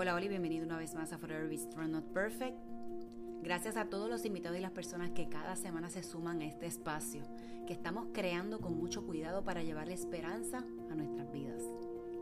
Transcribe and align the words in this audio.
Hola, 0.00 0.14
Oli, 0.14 0.28
bienvenido 0.28 0.64
una 0.64 0.78
vez 0.78 0.94
más 0.94 1.12
a 1.12 1.18
Forever 1.18 1.52
Strong 1.58 1.90
Not 1.90 2.04
Perfect. 2.12 2.56
Gracias 3.42 3.76
a 3.76 3.86
todos 3.86 4.08
los 4.08 4.24
invitados 4.24 4.56
y 4.56 4.60
las 4.60 4.70
personas 4.70 5.10
que 5.10 5.28
cada 5.28 5.56
semana 5.56 5.90
se 5.90 6.04
suman 6.04 6.40
a 6.40 6.46
este 6.46 6.66
espacio, 6.66 7.24
que 7.66 7.72
estamos 7.72 8.06
creando 8.12 8.60
con 8.60 8.78
mucho 8.78 9.04
cuidado 9.04 9.42
para 9.42 9.64
llevarle 9.64 9.94
esperanza 9.94 10.64
a 10.88 10.94
nuestras 10.94 11.32
vidas. 11.32 11.64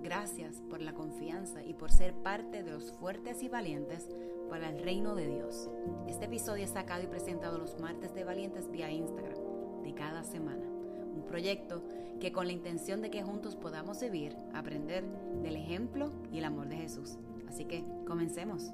Gracias 0.01 0.63
por 0.71 0.81
la 0.81 0.95
confianza 0.95 1.63
y 1.63 1.75
por 1.75 1.93
ser 1.93 2.15
parte 2.15 2.63
de 2.63 2.71
los 2.71 2.93
fuertes 2.93 3.43
y 3.43 3.51
valientes 3.51 4.09
para 4.49 4.71
el 4.71 4.83
reino 4.83 5.15
de 5.15 5.29
Dios. 5.29 5.69
Este 6.09 6.25
episodio 6.25 6.65
es 6.65 6.71
sacado 6.71 7.03
y 7.03 7.09
presentado 7.09 7.59
los 7.59 7.79
martes 7.79 8.15
de 8.15 8.25
Valientes 8.25 8.71
vía 8.71 8.91
Instagram 8.91 9.83
de 9.83 9.93
cada 9.93 10.25
semana. 10.25 10.65
Un 10.65 11.27
proyecto 11.27 11.83
que 12.21 12.33
con 12.33 12.47
la 12.47 12.55
intención 12.55 13.03
de 13.03 13.11
que 13.11 13.23
juntos 13.23 13.55
podamos 13.55 14.01
vivir, 14.01 14.35
aprender 14.55 15.05
del 15.43 15.57
ejemplo 15.57 16.11
y 16.33 16.39
el 16.39 16.47
amor 16.47 16.69
de 16.69 16.77
Jesús. 16.77 17.19
Así 17.57 17.65
que 17.65 17.83
comencemos. 18.07 18.65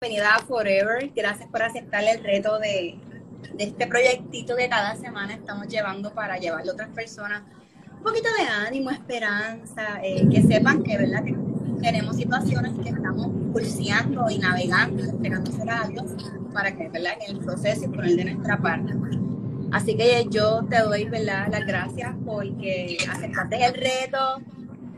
Bienvenida 0.00 0.36
a 0.36 0.38
Forever. 0.38 1.10
Gracias 1.12 1.50
por 1.50 1.60
aceptar 1.60 2.04
el 2.04 2.22
reto 2.22 2.60
de, 2.60 3.00
este 3.58 3.88
proyectito 3.88 4.54
que 4.54 4.68
cada 4.68 4.94
semana 4.94 5.34
estamos 5.34 5.66
llevando 5.66 6.14
para 6.14 6.38
llevarle 6.38 6.70
a 6.70 6.74
otras 6.74 6.90
personas 6.90 7.42
un 7.96 8.02
poquito 8.04 8.28
de 8.38 8.44
ánimo, 8.46 8.92
esperanza, 8.92 9.98
eh, 10.04 10.28
que 10.30 10.40
sepan 10.42 10.84
que, 10.84 10.96
¿verdad? 10.96 11.24
que 11.24 11.34
tenemos 11.82 12.14
situaciones 12.14 12.78
que 12.78 12.90
estamos 12.90 13.26
pulseando 13.52 14.30
y 14.30 14.38
navegando, 14.38 15.02
esperando 15.02 15.50
a 15.68 15.88
Dios 15.88 16.14
para 16.54 16.76
que 16.76 16.88
¿verdad? 16.90 17.14
en 17.26 17.38
el 17.38 17.44
proceso 17.44 17.86
y 17.86 17.88
por 17.88 18.04
el 18.04 18.16
de 18.16 18.24
nuestra 18.34 18.56
parte. 18.56 18.94
Así 19.72 19.96
que 19.96 20.26
yo 20.30 20.64
te 20.68 20.78
doy 20.80 21.04
¿verdad? 21.04 21.48
las 21.50 21.66
gracias 21.66 22.14
porque 22.24 22.96
aceptaste 23.08 23.64
el 23.64 23.74
reto. 23.74 24.40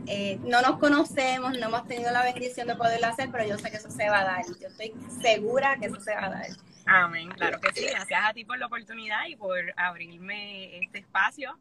Eh, 0.07 0.39
no 0.43 0.61
nos 0.61 0.79
conocemos, 0.79 1.57
no 1.57 1.67
hemos 1.67 1.87
tenido 1.87 2.11
la 2.11 2.23
bendición 2.23 2.67
de 2.67 2.75
poderlo 2.75 3.07
hacer, 3.07 3.29
pero 3.31 3.45
yo 3.45 3.57
sé 3.57 3.69
que 3.69 3.77
eso 3.77 3.91
se 3.91 4.09
va 4.09 4.21
a 4.21 4.23
dar. 4.23 4.45
Yo 4.59 4.67
estoy 4.67 4.93
segura 5.21 5.77
que 5.77 5.87
eso 5.87 5.99
se 5.99 6.13
va 6.13 6.25
a 6.25 6.29
dar. 6.29 6.47
Amén, 6.85 7.29
claro 7.29 7.59
que 7.59 7.71
sí. 7.73 7.85
Gracias 7.89 8.19
a 8.23 8.33
ti 8.33 8.45
por 8.45 8.57
la 8.57 8.67
oportunidad 8.67 9.25
y 9.27 9.35
por 9.35 9.57
abrirme 9.75 10.83
este 10.83 10.99
espacio 10.99 11.57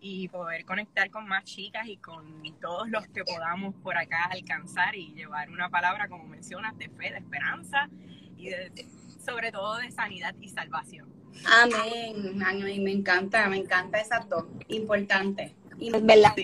y 0.00 0.28
poder 0.28 0.64
conectar 0.64 1.10
con 1.10 1.26
más 1.26 1.44
chicas 1.44 1.86
y 1.86 1.96
con 1.96 2.42
todos 2.60 2.88
los 2.88 3.06
que 3.08 3.24
podamos 3.24 3.74
por 3.82 3.96
acá 3.96 4.24
alcanzar 4.30 4.94
y 4.96 5.12
llevar 5.14 5.50
una 5.50 5.68
palabra, 5.68 6.08
como 6.08 6.24
mencionas, 6.24 6.76
de 6.78 6.88
fe, 6.88 7.10
de 7.10 7.18
esperanza 7.18 7.88
y 8.36 8.48
de, 8.50 8.86
sobre 9.24 9.50
todo 9.50 9.76
de 9.78 9.90
sanidad 9.90 10.34
y 10.40 10.48
salvación. 10.48 11.19
Amén, 11.46 12.42
amén, 12.44 12.84
me 12.84 12.92
encanta, 12.92 13.48
me 13.48 13.56
encanta 13.56 13.98
esas 13.98 14.28
dos, 14.28 14.44
importante. 14.68 15.54
Es 15.80 16.04
verdad. 16.04 16.34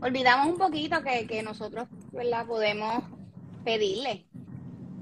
Olvidamos 0.00 0.46
un 0.46 0.58
poquito 0.58 1.02
que, 1.02 1.26
que 1.26 1.42
nosotros, 1.42 1.88
¿verdad? 2.12 2.46
Podemos 2.46 3.02
pedirle 3.64 4.24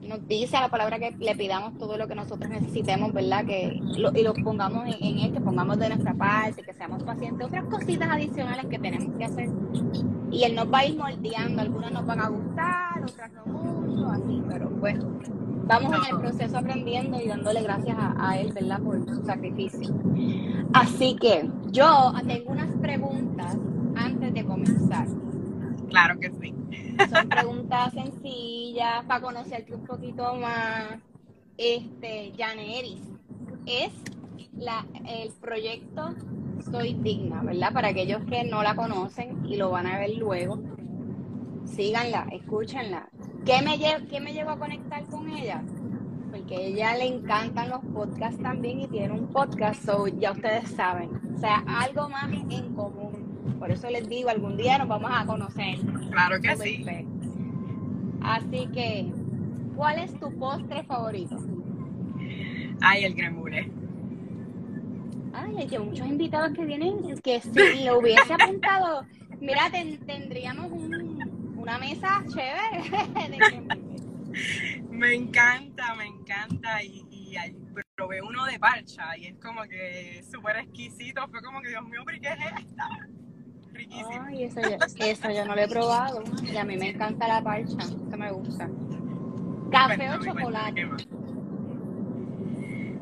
nos 0.07 0.27
dice 0.27 0.53
la 0.59 0.69
palabra 0.69 0.99
que 0.99 1.11
le 1.19 1.34
pidamos 1.34 1.77
todo 1.79 1.97
lo 1.97 2.07
que 2.07 2.15
nosotros 2.15 2.49
necesitemos, 2.49 3.12
¿verdad? 3.12 3.45
Que 3.45 3.81
lo, 3.99 4.12
y 4.12 4.23
lo 4.23 4.34
pongamos 4.34 4.87
en, 4.87 5.05
en, 5.05 5.19
él, 5.19 5.33
que 5.33 5.41
pongamos 5.41 5.79
de 5.79 5.89
nuestra 5.89 6.15
parte, 6.15 6.62
que 6.62 6.73
seamos 6.73 7.03
pacientes, 7.03 7.47
otras 7.47 7.65
cositas 7.65 8.09
adicionales 8.09 8.67
que 8.67 8.79
tenemos 8.79 9.17
que 9.17 9.25
hacer. 9.25 9.49
Y 10.31 10.45
él 10.45 10.55
nos 10.55 10.73
va 10.73 10.79
a 10.79 10.87
ir 10.87 10.97
moldeando, 10.97 11.62
algunas 11.62 11.93
nos 11.93 12.07
van 12.07 12.21
a 12.21 12.29
gustar, 12.29 13.03
otras 13.03 13.33
no 13.33 13.47
mucho, 13.47 14.09
así, 14.11 14.43
pero 14.49 14.71
pues 14.81 14.97
vamos 15.67 15.92
en 15.92 16.14
el 16.14 16.20
proceso 16.20 16.59
aprendiendo 16.59 17.20
y 17.20 17.28
dándole 17.28 17.62
gracias 17.62 17.97
a, 17.98 18.14
a 18.19 18.39
él, 18.39 18.53
¿verdad? 18.53 18.81
Por 18.81 19.05
su 19.05 19.25
sacrificio. 19.25 19.95
Así 20.72 21.17
que 21.17 21.48
yo 21.70 22.12
tengo 22.27 22.53
unas 22.53 22.75
preguntas 22.77 23.56
antes 23.97 24.34
de 24.34 24.44
comenzar. 24.44 25.06
Claro 25.89 26.19
que 26.19 26.31
sí. 26.41 26.55
Son 27.11 27.28
preguntas 27.28 27.92
sencillas 27.92 29.05
para 29.06 29.20
conocerte 29.20 29.75
un 29.75 29.84
poquito 29.84 30.34
más. 30.37 30.99
Este, 31.59 32.33
Janeris, 32.37 33.00
es 33.66 33.91
la, 34.56 34.84
el 35.06 35.31
proyecto 35.41 36.15
Soy 36.71 36.94
Digna, 36.94 37.43
¿verdad? 37.43 37.72
Para 37.72 37.88
aquellos 37.88 38.22
que 38.25 38.44
no 38.44 38.62
la 38.62 38.75
conocen 38.77 39.44
y 39.47 39.56
lo 39.56 39.71
van 39.71 39.87
a 39.87 39.98
ver 39.98 40.16
luego, 40.16 40.59
síganla, 41.65 42.27
escúchenla. 42.33 43.09
¿Qué 43.47 43.62
me, 43.62 43.79
qué 44.09 44.21
me 44.21 44.33
llevó 44.33 44.51
a 44.51 44.59
conectar 44.59 45.05
con 45.05 45.31
ella? 45.31 45.62
Porque 46.33 46.57
a 46.57 46.61
ella 46.61 46.97
le 46.97 47.07
encantan 47.07 47.69
los 47.69 47.81
podcasts 47.95 48.43
también 48.43 48.81
y 48.81 48.89
tiene 48.89 49.12
un 49.12 49.29
podcast, 49.29 49.84
so 49.84 50.09
ya 50.09 50.33
ustedes 50.33 50.69
saben. 50.71 51.11
O 51.33 51.39
sea, 51.39 51.62
algo 51.65 52.09
más 52.09 52.25
en 52.25 52.75
común. 52.75 53.57
Por 53.61 53.71
eso 53.71 53.89
les 53.89 54.09
digo, 54.09 54.31
algún 54.31 54.57
día 54.57 54.79
nos 54.79 54.89
vamos 54.89 55.12
a 55.15 55.25
conocer. 55.25 55.79
Claro 56.11 56.41
que 56.41 56.57
sí. 56.57 56.84
Así 58.21 58.67
que, 58.75 59.12
¿cuál 59.77 60.01
es 60.01 60.13
tu 60.19 60.37
postre 60.37 60.83
favorito? 60.83 61.39
Ay, 62.81 63.05
el 63.05 63.15
cremule. 63.15 63.71
Ay, 65.33 65.55
hay 65.59 65.67
que 65.69 65.78
muchos 65.78 66.05
invitados 66.05 66.51
que 66.53 66.65
vienen, 66.65 67.17
que 67.23 67.41
si 67.41 67.84
lo 67.84 68.01
hubiese 68.01 68.33
apuntado, 68.33 69.05
mira, 69.41 69.71
ten, 69.71 69.99
tendríamos 70.01 70.73
un, 70.73 71.16
una 71.66 71.78
mesa 71.78 72.22
chévere. 72.28 73.66
Me 74.91 75.15
encanta, 75.15 75.94
me 75.94 76.06
encanta 76.06 76.82
y, 76.82 77.06
y 77.10 77.37
probé 77.94 78.22
uno 78.22 78.44
de 78.44 78.59
parcha 78.59 79.16
y 79.16 79.27
es 79.27 79.37
como 79.38 79.62
que 79.62 80.22
súper 80.31 80.56
exquisito, 80.56 81.27
fue 81.28 81.43
como 81.43 81.60
que 81.62 81.69
Dios 81.71 81.82
mío, 81.84 82.03
¿pero 82.04 82.19
qué 82.21 82.28
es 82.28 82.66
esta? 82.66 82.88
Riquísimo. 83.72 84.25
Ay, 84.27 84.44
eso 84.44 84.60
yo, 84.60 84.77
eso 85.06 85.31
yo 85.31 85.44
no 85.47 85.54
lo 85.54 85.62
he 85.62 85.69
probado 85.69 86.22
y 86.43 86.56
a 86.56 86.65
mí 86.65 86.77
me 86.77 86.91
encanta 86.91 87.27
la 87.28 87.43
parcha, 87.43 87.77
eso 87.78 88.16
me 88.16 88.31
gusta. 88.31 88.69
¿Café 89.71 90.10
o 90.10 90.22
chocolate? 90.22 90.88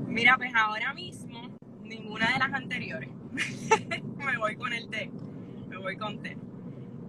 Mira, 0.07 0.37
pues 0.37 0.53
ahora 0.55 0.95
mismo 0.95 1.51
ninguna 1.83 2.33
de 2.33 2.39
las 2.39 2.53
anteriores. 2.53 3.11
me 4.17 4.39
voy 4.39 4.57
con 4.57 4.73
el 4.73 4.89
té, 4.89 5.11
me 5.69 5.77
voy 5.79 5.97
con 5.97 6.23
té. 6.23 6.37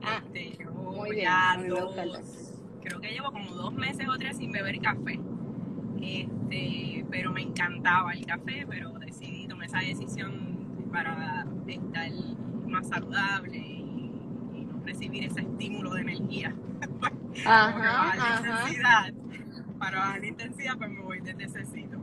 Ah, 0.06 0.22
este, 0.24 0.58
yo 0.64 0.72
muy 0.72 1.12
bien, 1.12 1.24
ya 1.24 1.58
dos, 1.68 1.96
creo 2.84 3.02
que 3.02 3.10
llevo 3.10 3.32
como 3.32 3.52
dos 3.52 3.74
meses 3.74 4.08
o 4.08 4.18
tres 4.18 4.38
sin 4.38 4.52
beber 4.52 4.80
café. 4.80 5.20
Este, 6.02 7.06
pero 7.10 7.32
me 7.32 7.42
encantaba 7.42 8.14
el 8.14 8.26
café, 8.26 8.66
pero 8.70 8.92
decidí 9.00 9.48
tomar 9.48 9.66
esa 9.66 9.80
decisión 9.80 10.88
para 10.92 11.46
estar 11.68 12.12
más 12.68 12.88
saludable 12.88 13.58
y, 13.58 14.12
y 14.54 14.66
no 14.66 14.80
recibir 14.86 15.26
ese 15.26 15.42
estímulo 15.42 15.94
de 15.94 16.02
energía. 16.02 16.56
Ajá, 17.46 17.74
para 17.74 17.92
bajar 17.92 18.18
la 18.18 18.50
intensidad, 18.50 19.14
para 19.80 20.00
bajar 20.00 20.20
la 20.22 20.28
intensidad, 20.28 20.78
pues 20.78 20.90
me 20.90 21.02
voy 21.02 21.20
de 21.22 21.34
tececito. 21.34 21.98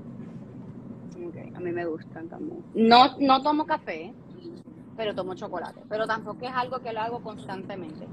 Okay, 1.29 1.53
a 1.55 1.61
mí 1.61 1.71
me 1.71 1.85
gustan 1.87 2.29
también. 2.29 2.65
No, 2.75 3.17
no 3.19 3.43
tomo 3.43 3.65
café, 3.65 4.13
pero 4.97 5.15
tomo 5.15 5.35
chocolate. 5.35 5.81
Pero 5.89 6.07
tampoco 6.07 6.45
es 6.47 6.53
algo 6.55 6.79
que 6.81 6.93
lo 6.93 7.01
hago 7.01 7.21
constantemente. 7.23 8.07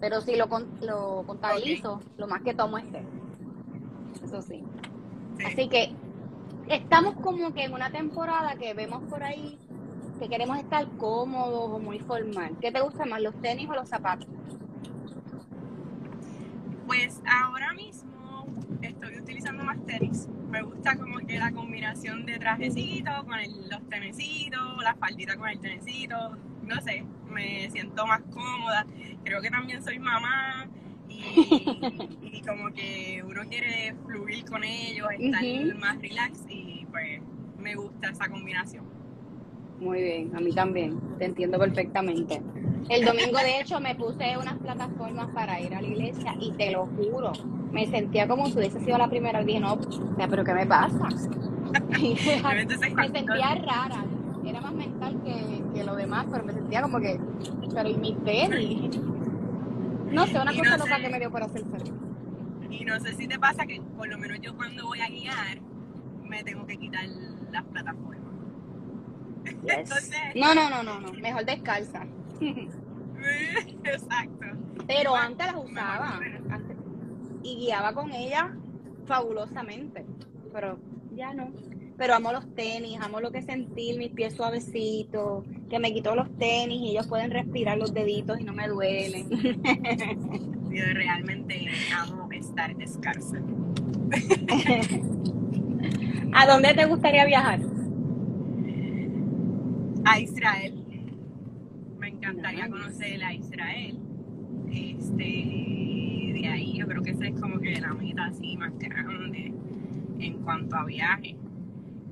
Pero 0.00 0.20
si 0.20 0.36
lo, 0.36 0.48
con- 0.48 0.68
lo 0.80 1.24
contabilizo, 1.26 2.00
lo 2.16 2.26
más 2.28 2.42
que 2.42 2.54
tomo 2.54 2.78
es 2.78 2.90
té. 2.92 3.02
Eso 4.24 4.42
sí. 4.42 4.62
Sí. 5.38 5.44
Así 5.44 5.68
que 5.68 5.92
estamos 6.68 7.14
como 7.16 7.52
que 7.52 7.64
en 7.64 7.72
una 7.72 7.90
temporada 7.90 8.54
que 8.56 8.74
vemos 8.74 9.02
por 9.04 9.22
ahí 9.22 9.58
que 10.18 10.28
queremos 10.28 10.58
estar 10.58 10.86
cómodos 10.98 11.70
o 11.72 11.78
muy 11.78 11.98
formal. 12.00 12.56
¿Qué 12.60 12.72
te 12.72 12.80
gusta 12.80 13.04
más, 13.06 13.22
los 13.22 13.34
tenis 13.40 13.68
o 13.68 13.74
los 13.74 13.88
zapatos? 13.88 14.26
Pues 16.86 17.20
ahora 17.30 17.72
mismo 17.74 18.07
utilizando 19.28 19.62
más 19.62 19.76
tenis. 19.84 20.26
Me 20.50 20.62
gusta 20.62 20.96
como 20.96 21.18
que 21.18 21.38
la 21.38 21.52
combinación 21.52 22.24
de 22.24 22.38
trajecito 22.38 23.10
con 23.26 23.38
el- 23.38 23.68
los 23.68 23.86
tenecitos, 23.90 24.82
la 24.82 24.94
faldita 24.94 25.36
con 25.36 25.50
el 25.50 25.60
tenecito. 25.60 26.16
No 26.62 26.80
sé, 26.80 27.04
me 27.30 27.68
siento 27.70 28.06
más 28.06 28.22
cómoda. 28.32 28.86
Creo 29.24 29.42
que 29.42 29.50
también 29.50 29.82
soy 29.84 29.98
mamá 29.98 30.66
y, 31.10 31.20
y 32.22 32.40
como 32.42 32.72
que 32.72 33.22
uno 33.22 33.42
quiere 33.50 33.94
fluir 34.06 34.46
con 34.46 34.64
ellos, 34.64 35.08
estar 35.18 35.76
más 35.78 36.00
relax 36.00 36.44
y 36.48 36.86
pues 36.90 37.20
me 37.58 37.74
gusta 37.74 38.08
esa 38.08 38.28
combinación. 38.28 38.86
Muy 39.78 40.02
bien, 40.02 40.34
a 40.34 40.40
mí 40.40 40.52
también, 40.52 40.98
te 41.18 41.26
entiendo 41.26 41.58
perfectamente. 41.58 42.40
El 42.88 43.04
domingo, 43.04 43.38
de 43.38 43.60
hecho, 43.60 43.78
me 43.78 43.94
puse 43.94 44.36
unas 44.38 44.56
plataformas 44.58 45.28
para 45.34 45.60
ir 45.60 45.72
a 45.74 45.82
la 45.82 45.86
iglesia 45.86 46.34
y 46.40 46.50
te 46.52 46.72
lo 46.72 46.86
juro, 46.86 47.32
me 47.72 47.86
sentía 47.86 48.26
como 48.28 48.46
si 48.46 48.58
hubiese 48.58 48.80
sido 48.80 48.98
la 48.98 49.08
primera 49.08 49.38
vez. 49.38 49.46
Dije, 49.46 49.60
no, 49.60 49.74
o 49.74 50.16
sea, 50.16 50.28
pero 50.28 50.44
¿qué 50.44 50.54
me 50.54 50.66
pasa? 50.66 51.08
Entonces, 52.00 52.94
me 52.94 53.08
sentía 53.08 53.54
rara, 53.56 54.04
era 54.44 54.60
más 54.60 54.72
mental 54.72 55.20
que, 55.24 55.62
que 55.74 55.84
lo 55.84 55.96
demás, 55.96 56.26
pero 56.30 56.44
me 56.44 56.52
sentía 56.54 56.82
como 56.82 56.98
que, 57.00 57.20
pero 57.74 57.88
¿y 57.88 57.96
mi 57.96 58.14
tenis? 58.24 59.00
No 60.10 60.26
sé, 60.26 60.40
una 60.40 60.54
Y 60.54 60.58
cosa 60.58 60.70
no 60.70 60.76
loca 60.78 60.96
sé. 60.96 61.02
que 61.02 61.08
me 61.10 61.18
dio 61.18 61.30
por 61.30 61.42
hacer. 61.42 61.62
Y 62.70 62.84
no 62.86 62.98
sé 62.98 63.12
si 63.14 63.28
te 63.28 63.38
pasa 63.38 63.66
que 63.66 63.82
por 63.94 64.08
lo 64.08 64.16
menos 64.16 64.40
yo 64.40 64.56
cuando 64.56 64.86
voy 64.86 65.00
a 65.02 65.08
guiar 65.08 65.60
me 66.24 66.42
tengo 66.42 66.64
que 66.66 66.78
quitar 66.78 67.04
las 67.52 67.64
plataformas. 67.64 68.16
no, 70.34 70.54
no, 70.54 70.70
no, 70.70 70.82
no, 70.82 70.98
no, 71.00 71.12
mejor 71.12 71.44
descalza. 71.44 72.06
Exacto. 73.84 74.46
Pero 74.86 75.14
antes 75.14 75.46
las 75.46 75.56
usaba 75.62 76.20
y 77.48 77.56
guiaba 77.56 77.94
con 77.94 78.12
ella 78.12 78.54
fabulosamente, 79.06 80.04
pero 80.52 80.78
ya 81.14 81.32
no. 81.32 81.52
Pero 81.96 82.14
amo 82.14 82.32
los 82.32 82.54
tenis, 82.54 82.98
amo 83.00 83.20
lo 83.20 83.32
que 83.32 83.42
sentir, 83.42 83.98
mis 83.98 84.10
pies 84.10 84.34
suavecitos, 84.34 85.44
que 85.68 85.80
me 85.80 85.92
quito 85.92 86.14
los 86.14 86.30
tenis 86.36 86.80
y 86.80 86.90
ellos 86.90 87.08
pueden 87.08 87.32
respirar 87.32 87.76
los 87.76 87.92
deditos 87.92 88.38
y 88.40 88.44
no 88.44 88.52
me 88.52 88.68
duelen. 88.68 89.28
Yo 90.70 90.84
realmente 90.92 91.66
amo 91.96 92.28
estar 92.30 92.76
descalza. 92.76 93.38
¿A 96.34 96.46
dónde 96.46 96.74
te 96.74 96.84
gustaría 96.86 97.24
viajar? 97.24 97.60
A 100.04 100.20
Israel. 100.20 100.84
Me 101.98 102.08
encantaría 102.08 102.68
conocer 102.68 103.24
a 103.24 103.34
Israel. 103.34 103.98
Este, 104.70 105.24
creo 106.98 107.02
que 107.02 107.10
esa 107.10 107.34
es 107.34 107.40
como 107.40 107.60
que 107.60 107.80
la 107.80 107.94
meta 107.94 108.26
así 108.26 108.56
más 108.56 108.76
grande 108.78 109.52
en 110.18 110.38
cuanto 110.42 110.76
a 110.76 110.84
viaje. 110.84 111.36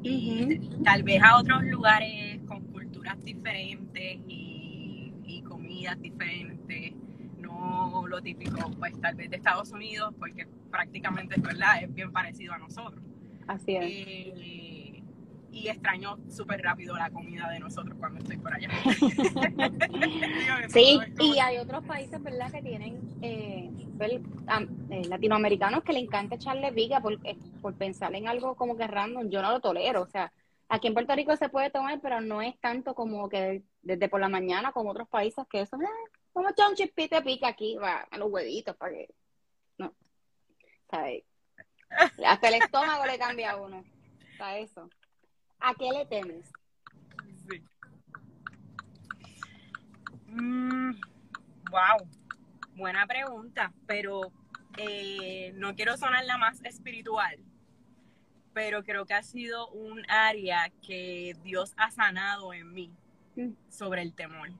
Y 0.02 0.60
tal 0.84 1.02
vez 1.02 1.22
a 1.22 1.38
otros 1.38 1.64
lugares 1.64 2.40
con 2.46 2.60
culturas 2.66 3.22
diferentes 3.24 4.18
y, 4.28 5.12
y 5.24 5.42
comidas 5.42 6.00
diferentes 6.00 6.92
no 7.38 8.06
lo 8.06 8.22
típico, 8.22 8.70
pues 8.78 9.00
tal 9.00 9.16
vez 9.16 9.30
de 9.30 9.36
Estados 9.36 9.72
Unidos, 9.72 10.14
porque 10.18 10.46
prácticamente 10.70 11.40
¿verdad? 11.40 11.82
es 11.82 11.92
bien 11.92 12.12
parecido 12.12 12.52
a 12.52 12.58
nosotros. 12.58 13.02
Así 13.48 13.76
es. 13.76 13.84
Eh, 13.84 14.65
y 15.56 15.68
extraño 15.68 16.18
súper 16.28 16.60
rápido 16.60 16.94
la 16.96 17.10
comida 17.10 17.48
de 17.48 17.58
nosotros 17.58 17.96
cuando 17.98 18.20
estoy 18.20 18.36
por 18.36 18.52
allá. 18.52 18.68
sí, 20.68 21.00
y 21.18 21.38
hay 21.38 21.56
otros 21.56 21.82
países, 21.84 22.22
¿verdad?, 22.22 22.52
que 22.52 22.62
tienen 22.62 23.00
eh, 23.22 23.70
eh, 23.98 25.02
latinoamericanos 25.08 25.82
que 25.82 25.94
le 25.94 26.00
encanta 26.00 26.34
echarle 26.34 26.70
viga 26.72 27.00
por, 27.00 27.18
por 27.62 27.74
pensar 27.74 28.14
en 28.14 28.28
algo 28.28 28.54
como 28.54 28.76
que 28.76 28.86
random. 28.86 29.30
Yo 29.30 29.40
no 29.40 29.50
lo 29.50 29.60
tolero, 29.60 30.02
o 30.02 30.06
sea, 30.06 30.30
aquí 30.68 30.88
en 30.88 30.94
Puerto 30.94 31.14
Rico 31.14 31.34
se 31.36 31.48
puede 31.48 31.70
tomar, 31.70 32.00
pero 32.02 32.20
no 32.20 32.42
es 32.42 32.58
tanto 32.60 32.94
como 32.94 33.30
que 33.30 33.62
desde 33.80 34.08
por 34.10 34.20
la 34.20 34.28
mañana 34.28 34.72
como 34.72 34.90
otros 34.90 35.08
países 35.08 35.46
que 35.50 35.62
eso, 35.62 35.78
Vamos 36.34 36.50
a 36.50 36.52
echar 36.52 36.68
un 36.68 36.76
chispito 36.76 37.16
de 37.16 37.22
pica 37.22 37.48
aquí, 37.48 37.76
va, 37.76 38.06
a 38.10 38.18
los 38.18 38.30
huevitos, 38.30 38.76
para 38.76 38.92
que. 38.92 39.08
No. 39.78 39.94
¿Sabes? 40.90 41.24
Hasta 42.26 42.48
el 42.48 42.56
estómago 42.56 43.06
le 43.06 43.18
cambia 43.18 43.52
a 43.52 43.56
uno. 43.56 43.82
Para 44.38 44.58
eso. 44.58 44.90
¿A 45.60 45.74
qué 45.74 45.90
le 45.90 46.06
temes? 46.06 46.50
Sí. 47.48 47.62
Mm, 50.28 50.92
wow. 51.70 52.08
Buena 52.76 53.06
pregunta, 53.06 53.72
pero 53.86 54.32
eh, 54.76 55.52
no 55.54 55.74
quiero 55.74 55.96
sonar 55.96 56.24
la 56.26 56.36
más 56.36 56.62
espiritual, 56.64 57.38
pero 58.52 58.84
creo 58.84 59.06
que 59.06 59.14
ha 59.14 59.22
sido 59.22 59.68
un 59.68 60.02
área 60.10 60.70
que 60.86 61.34
Dios 61.42 61.72
ha 61.78 61.90
sanado 61.90 62.52
en 62.52 62.72
mí 62.72 62.92
mm. 63.36 63.52
sobre 63.70 64.02
el 64.02 64.12
temor. 64.12 64.50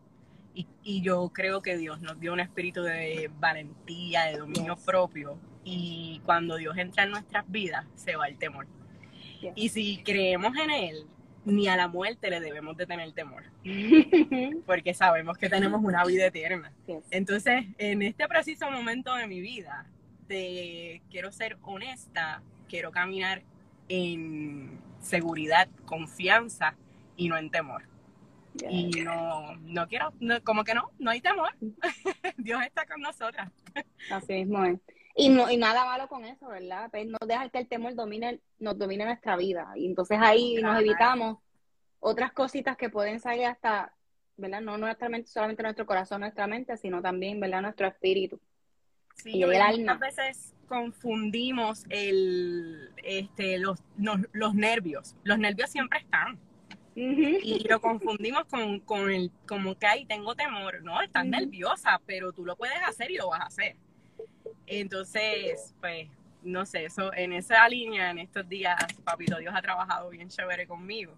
Y, 0.82 1.02
yo 1.02 1.30
creo 1.34 1.60
que 1.60 1.76
Dios 1.76 2.00
nos 2.00 2.18
dio 2.18 2.32
un 2.32 2.40
espíritu 2.40 2.82
de 2.82 3.30
valentía, 3.38 4.24
de 4.24 4.38
dominio 4.38 4.76
propio. 4.76 5.38
Y 5.64 6.22
cuando 6.24 6.56
Dios 6.56 6.78
entra 6.78 7.04
en 7.04 7.10
nuestras 7.10 7.44
vidas, 7.50 7.84
se 7.94 8.16
va 8.16 8.26
el 8.26 8.38
temor. 8.38 8.66
Y 9.54 9.68
si 9.68 9.98
creemos 9.98 10.56
en 10.56 10.70
Él, 10.70 11.06
ni 11.44 11.68
a 11.68 11.76
la 11.76 11.88
muerte 11.88 12.28
le 12.28 12.40
debemos 12.40 12.76
de 12.76 12.86
tener 12.86 13.12
temor. 13.12 13.44
Porque 14.66 14.94
sabemos 14.94 15.38
que 15.38 15.48
tenemos 15.48 15.82
una 15.82 16.04
vida 16.04 16.26
eterna. 16.26 16.72
Entonces, 17.10 17.66
en 17.78 18.02
este 18.02 18.26
preciso 18.26 18.70
momento 18.70 19.14
de 19.14 19.26
mi 19.26 19.40
vida, 19.40 19.86
te, 20.26 21.02
quiero 21.10 21.30
ser 21.32 21.56
honesta, 21.62 22.42
quiero 22.68 22.90
caminar 22.90 23.42
en 23.88 24.80
seguridad, 25.00 25.68
confianza 25.84 26.74
y 27.16 27.28
no 27.28 27.36
en 27.36 27.50
temor. 27.50 27.84
Y 28.68 29.02
no, 29.02 29.54
no 29.56 29.86
quiero, 29.86 30.12
como 30.42 30.64
que 30.64 30.74
no, 30.74 30.90
no 30.98 31.10
hay 31.10 31.20
temor. 31.20 31.50
Dios 32.38 32.62
está 32.64 32.86
con 32.86 33.00
nosotras. 33.00 33.52
Así 34.10 34.32
mismo 34.32 34.64
es. 34.64 34.80
Y, 35.18 35.30
no, 35.30 35.50
y 35.50 35.56
nada 35.56 35.86
malo 35.86 36.08
con 36.08 36.24
eso, 36.26 36.46
¿verdad? 36.48 36.90
Pues 36.90 37.06
no 37.06 37.16
dejar 37.26 37.50
que 37.50 37.58
el 37.58 37.68
temor 37.68 37.94
domine, 37.94 38.40
nos 38.58 38.78
domine 38.78 39.06
nuestra 39.06 39.36
vida. 39.36 39.72
Y 39.74 39.86
entonces 39.86 40.18
ahí 40.20 40.56
nos 40.56 40.78
evitamos 40.78 41.38
otras 42.00 42.32
cositas 42.32 42.76
que 42.76 42.90
pueden 42.90 43.18
salir 43.18 43.46
hasta, 43.46 43.94
¿verdad? 44.36 44.60
No 44.60 44.76
nuestra 44.76 45.08
solamente 45.24 45.62
nuestro 45.62 45.86
corazón, 45.86 46.20
nuestra 46.20 46.46
mente, 46.46 46.76
sino 46.76 47.00
también, 47.00 47.40
¿verdad? 47.40 47.62
Nuestro 47.62 47.86
espíritu. 47.86 48.38
Sí, 49.14 49.38
y 49.38 49.42
el 49.42 49.54
alma. 49.54 49.94
Muchas 49.94 50.16
veces 50.16 50.54
confundimos 50.68 51.86
el, 51.88 52.90
este, 53.02 53.58
los, 53.58 53.82
los 53.96 54.54
nervios. 54.54 55.16
Los 55.24 55.38
nervios 55.38 55.70
siempre 55.70 56.00
están 56.00 56.38
y 56.96 57.66
lo 57.68 57.80
confundimos 57.80 58.44
con, 58.46 58.80
con, 58.80 59.10
el, 59.10 59.30
como 59.46 59.78
que, 59.78 59.86
ahí 59.86 60.06
tengo 60.06 60.34
temor, 60.34 60.82
¿no? 60.82 61.02
Estás 61.02 61.26
nerviosa, 61.26 62.00
pero 62.06 62.32
tú 62.32 62.44
lo 62.44 62.56
puedes 62.56 62.78
hacer 62.86 63.10
y 63.10 63.16
lo 63.16 63.28
vas 63.28 63.40
a 63.40 63.46
hacer. 63.46 63.76
Entonces, 64.66 65.74
pues, 65.80 66.08
no 66.42 66.64
sé, 66.66 66.84
eso, 66.84 67.12
en 67.14 67.32
esa 67.32 67.68
línea, 67.68 68.10
en 68.10 68.18
estos 68.18 68.48
días, 68.48 68.76
Papito 69.04 69.38
Dios 69.38 69.54
ha 69.54 69.62
trabajado 69.62 70.10
bien 70.10 70.28
chévere 70.28 70.66
conmigo. 70.66 71.14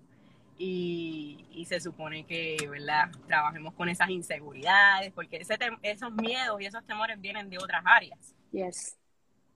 Y, 0.61 1.45
y 1.53 1.67
se 1.67 1.81
supone 1.81 2.25
que, 2.25 2.57
¿verdad? 2.69 3.11
Trabajemos 3.29 3.75
con 3.75 3.89
esas 3.89 4.11
inseguridades, 4.11 5.13
porque 5.13 5.37
ese 5.37 5.57
esos 5.83 6.13
miedos 6.13 6.61
y 6.61 6.67
esos 6.67 6.85
temores 6.85 7.21
vienen 7.21 7.49
de 7.49 7.59
otras 7.59 7.83
áreas. 7.87 8.35
Yes 8.51 8.99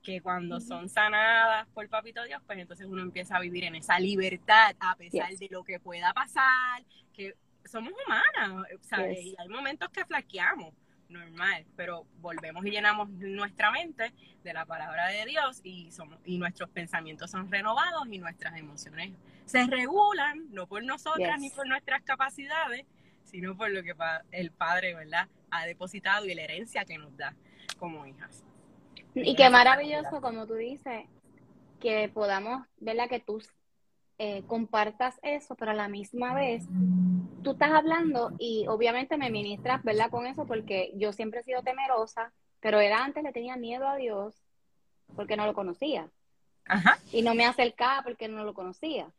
que 0.03 0.21
cuando 0.21 0.61
son 0.61 0.89
sanadas 0.89 1.67
por 1.69 1.89
Papito 1.89 2.23
Dios, 2.25 2.43
pues 2.45 2.59
entonces 2.59 2.87
uno 2.87 3.03
empieza 3.03 3.37
a 3.37 3.41
vivir 3.41 3.65
en 3.65 3.77
esa 3.77 3.99
libertad 3.99 4.75
a 4.81 4.97
pesar 4.97 5.33
de 5.37 5.49
lo 5.51 5.63
que 5.65 5.79
pueda 5.79 6.13
pasar, 6.13 6.83
que 7.13 7.37
somos 7.65 7.93
humanas, 8.05 8.67
¿sabes? 8.83 9.21
Y 9.21 9.35
hay 9.39 9.49
momentos 9.49 9.89
que 9.91 10.05
flaqueamos, 10.05 10.75
normal, 11.13 11.65
pero 11.77 12.07
volvemos 12.21 12.65
y 12.67 12.71
llenamos 12.71 13.09
nuestra 13.11 13.71
mente 13.71 14.13
de 14.43 14.53
la 14.53 14.67
palabra 14.67 15.09
de 15.09 15.25
Dios 15.27 15.61
y 15.63 15.91
somos 15.93 16.19
y 16.25 16.39
nuestros 16.39 16.71
pensamientos 16.71 17.31
son 17.31 17.51
renovados 17.51 18.07
y 18.11 18.19
nuestras 18.19 18.57
emociones 18.57 19.13
se 19.45 19.67
regulan, 19.67 20.47
no 20.51 20.67
por 20.67 20.83
nosotras 20.83 21.39
ni 21.41 21.51
por 21.51 21.67
nuestras 21.69 22.03
capacidades, 22.03 22.87
sino 23.25 23.57
por 23.57 23.71
lo 23.71 23.83
que 23.83 23.95
el 24.33 24.51
Padre, 24.51 24.95
¿verdad? 24.95 25.29
ha 25.53 25.67
depositado 25.67 26.27
y 26.27 26.35
la 26.35 26.43
herencia 26.43 26.85
que 26.85 26.99
nos 26.99 27.17
da 27.17 27.35
como 27.79 28.05
hijas. 28.07 28.43
Y 29.15 29.37
qué 29.37 29.51
maravilloso, 29.51 30.21
como 30.21 30.47
tú 30.47 30.55
dices, 30.55 31.05
que 31.79 32.09
podamos, 32.09 32.67
¿verdad? 32.81 33.09
Que 33.09 33.21
tú 33.21 33.43
eh, 34.25 34.45
compartas 34.47 35.19
eso, 35.25 35.57
pero 35.57 35.73
a 35.73 35.75
la 35.75 35.89
misma 35.89 36.33
vez 36.33 36.65
tú 37.43 37.51
estás 37.51 37.73
hablando 37.73 38.31
y 38.39 38.67
obviamente 38.69 39.17
me 39.17 39.33
ministras, 39.33 39.83
¿verdad? 39.83 40.11
Con 40.11 40.27
eso, 40.27 40.47
porque 40.47 40.93
yo 40.95 41.13
siempre 41.13 41.41
he 41.41 41.43
sido 41.43 41.65
temerosa, 41.65 42.33
pero 42.61 42.79
era 42.79 43.03
antes 43.03 43.25
le 43.25 43.33
tenía 43.33 43.57
miedo 43.57 43.89
a 43.89 43.97
Dios 43.97 44.41
porque 45.17 45.37
no 45.37 45.45
lo 45.45 45.55
conocía. 45.55 46.09
Ajá. 46.67 47.01
Y 47.11 47.23
no 47.23 47.35
me 47.35 47.47
acercaba 47.47 48.03
porque 48.05 48.29
no 48.29 48.45
lo 48.45 48.55
conocía. 48.55 49.11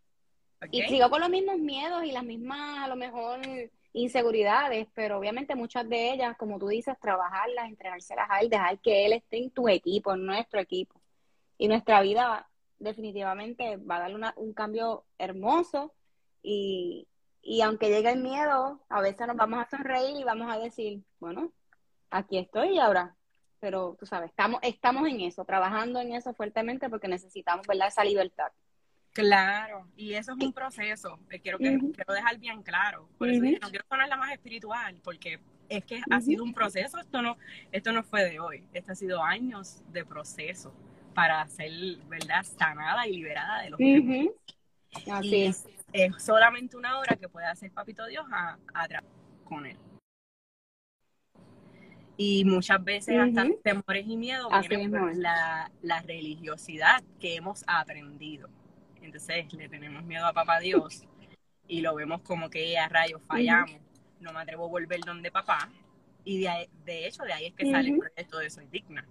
Y 0.71 0.83
sigo 0.83 1.09
con 1.09 1.19
los 1.19 1.29
mismos 1.29 1.57
miedos 1.57 2.05
y 2.05 2.13
las 2.13 2.23
mismas, 2.23 2.85
a 2.85 2.87
lo 2.87 2.95
mejor, 2.95 3.41
inseguridades, 3.91 4.87
pero 4.93 5.17
obviamente 5.19 5.53
muchas 5.53 5.89
de 5.89 6.13
ellas, 6.13 6.37
como 6.37 6.57
tú 6.59 6.69
dices, 6.69 6.97
trabajarlas, 7.01 7.67
entrenárselas 7.67 8.29
a 8.29 8.39
él, 8.39 8.49
dejar 8.49 8.79
que 8.79 9.05
él 9.05 9.11
esté 9.11 9.35
en 9.35 9.49
tu 9.49 9.67
equipo, 9.67 10.13
en 10.13 10.25
nuestro 10.25 10.61
equipo. 10.61 11.01
Y 11.57 11.67
nuestra 11.67 12.01
vida 12.01 12.47
definitivamente 12.83 13.77
va 13.77 13.97
a 13.97 13.99
darle 14.01 14.33
un 14.35 14.53
cambio 14.53 15.05
hermoso 15.17 15.93
y, 16.41 17.07
y 17.41 17.61
aunque 17.61 17.89
llegue 17.89 18.11
el 18.11 18.21
miedo, 18.21 18.83
a 18.89 19.01
veces 19.01 19.27
nos 19.27 19.35
vamos 19.35 19.59
a 19.59 19.69
sonreír 19.69 20.17
y 20.17 20.23
vamos 20.23 20.51
a 20.51 20.57
decir, 20.57 21.03
bueno, 21.19 21.51
aquí 22.09 22.37
estoy 22.37 22.75
y 22.75 22.79
ahora. 22.79 23.15
Pero 23.59 23.95
tú 23.99 24.05
sabes, 24.05 24.29
estamos, 24.29 24.59
estamos 24.61 25.07
en 25.07 25.21
eso, 25.21 25.45
trabajando 25.45 25.99
en 25.99 26.13
eso 26.13 26.33
fuertemente 26.33 26.89
porque 26.89 27.07
necesitamos 27.07 27.65
¿verdad? 27.65 27.87
esa 27.87 28.03
libertad. 28.03 28.51
Claro, 29.13 29.87
y 29.95 30.15
eso 30.15 30.33
es 30.33 30.43
un 30.43 30.53
proceso, 30.53 31.19
quiero, 31.43 31.59
que, 31.59 31.77
quiero 31.93 32.13
dejar 32.13 32.39
bien 32.39 32.63
claro. 32.63 33.07
Por 33.17 33.29
eso 33.29 33.43
no 33.61 33.69
quiero 33.69 33.85
ponerla 33.87 34.17
más 34.17 34.31
espiritual, 34.31 34.99
porque 35.03 35.39
es 35.69 35.85
que 35.85 36.01
ha 36.09 36.19
sido 36.19 36.43
un 36.43 36.53
proceso, 36.53 36.97
esto 36.97 37.21
no, 37.21 37.37
esto 37.71 37.91
no 37.91 38.03
fue 38.03 38.27
de 38.27 38.39
hoy, 38.39 38.67
esto 38.73 38.93
ha 38.93 38.95
sido 38.95 39.21
años 39.21 39.83
de 39.91 40.03
proceso 40.03 40.73
para 41.13 41.45
ser, 41.47 41.71
¿verdad?, 42.07 42.43
sanada 42.43 43.07
y 43.07 43.17
liberada 43.17 43.61
de 43.61 43.69
los 43.69 43.79
Así 45.11 45.43
es. 45.43 45.65
es. 45.91 46.23
solamente 46.23 46.77
una 46.77 46.99
hora 46.99 47.15
que 47.15 47.27
puede 47.27 47.47
hacer 47.47 47.71
Papito 47.71 48.05
Dios 48.05 48.25
a, 48.31 48.57
a 48.73 48.87
con 49.43 49.65
él. 49.65 49.77
Y 52.15 52.45
muchas 52.45 52.83
veces 52.83 53.17
hasta 53.19 53.47
temores 53.63 54.05
y 54.07 54.17
miedos 54.17 54.51
vienen 54.69 54.91
por 54.91 55.15
la, 55.15 55.71
la 55.81 56.01
religiosidad 56.01 57.03
que 57.19 57.35
hemos 57.35 57.63
aprendido 57.65 58.49
entonces 59.03 59.51
le 59.53 59.69
tenemos 59.69 60.03
miedo 60.03 60.25
a 60.25 60.33
papá 60.33 60.59
Dios 60.59 61.03
y 61.67 61.81
lo 61.81 61.95
vemos 61.95 62.21
como 62.21 62.49
que 62.49 62.77
a 62.77 62.87
rayos 62.87 63.21
fallamos, 63.27 63.71
no 64.19 64.33
me 64.33 64.39
atrevo 64.39 64.65
a 64.65 64.69
volver 64.69 65.01
donde 65.01 65.31
papá. 65.31 65.69
Y 66.23 66.41
de, 66.41 66.69
de 66.85 67.07
hecho, 67.07 67.23
de 67.23 67.33
ahí 67.33 67.47
es 67.47 67.53
que 67.53 67.69
sale 67.69 67.89
el 67.89 67.99
proyecto 67.99 68.39
de 68.39 68.49
Soy 68.49 68.67
Digna. 68.67 69.05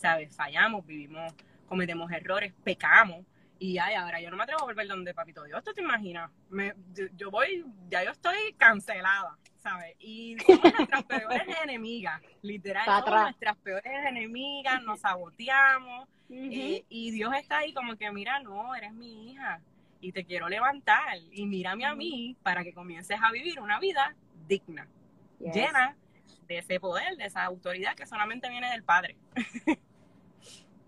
¿Sabes? 0.00 0.34
Fallamos, 0.34 0.86
vivimos, 0.86 1.34
cometemos 1.68 2.10
errores, 2.10 2.54
pecamos. 2.64 3.24
Y 3.58 3.76
ay, 3.76 3.94
ahora 3.94 4.20
yo 4.22 4.30
no 4.30 4.38
me 4.38 4.44
atrevo 4.44 4.62
a 4.62 4.64
volver 4.64 4.88
donde 4.88 5.12
papito 5.12 5.44
Dios, 5.44 5.62
¿tú 5.62 5.74
te 5.74 5.82
imaginas? 5.82 6.30
Me, 6.48 6.72
yo, 7.14 7.30
voy, 7.30 7.66
ya 7.90 8.02
yo 8.02 8.10
estoy 8.10 8.54
cancelada, 8.56 9.36
¿sabes? 9.58 9.94
Y 9.98 10.38
somos 10.38 10.72
nuestras 10.72 11.04
peores 11.04 11.42
enemigas, 11.62 12.22
literal, 12.40 12.86
somos 12.86 13.22
nuestras 13.22 13.56
peores 13.58 13.92
enemigas, 14.06 14.82
nos 14.82 15.00
saboteamos. 15.00 16.08
Eh, 16.30 16.84
y 16.88 17.10
Dios 17.10 17.34
está 17.34 17.58
ahí 17.58 17.74
como 17.74 17.96
que, 17.96 18.10
mira, 18.12 18.40
no, 18.40 18.74
eres 18.74 18.94
mi 18.94 19.32
hija 19.32 19.60
y 20.00 20.12
te 20.12 20.24
quiero 20.24 20.48
levantar 20.48 21.18
y 21.30 21.44
mírame 21.44 21.84
a 21.84 21.94
mí 21.94 22.36
para 22.42 22.64
que 22.64 22.72
comiences 22.72 23.18
a 23.22 23.30
vivir 23.30 23.60
una 23.60 23.78
vida 23.78 24.14
digna, 24.48 24.88
llena 25.38 25.96
de 26.48 26.58
ese 26.58 26.80
poder, 26.80 27.16
de 27.16 27.26
esa 27.26 27.44
autoridad 27.44 27.94
que 27.94 28.06
solamente 28.06 28.48
viene 28.48 28.70
del 28.70 28.84
Padre. 28.84 29.16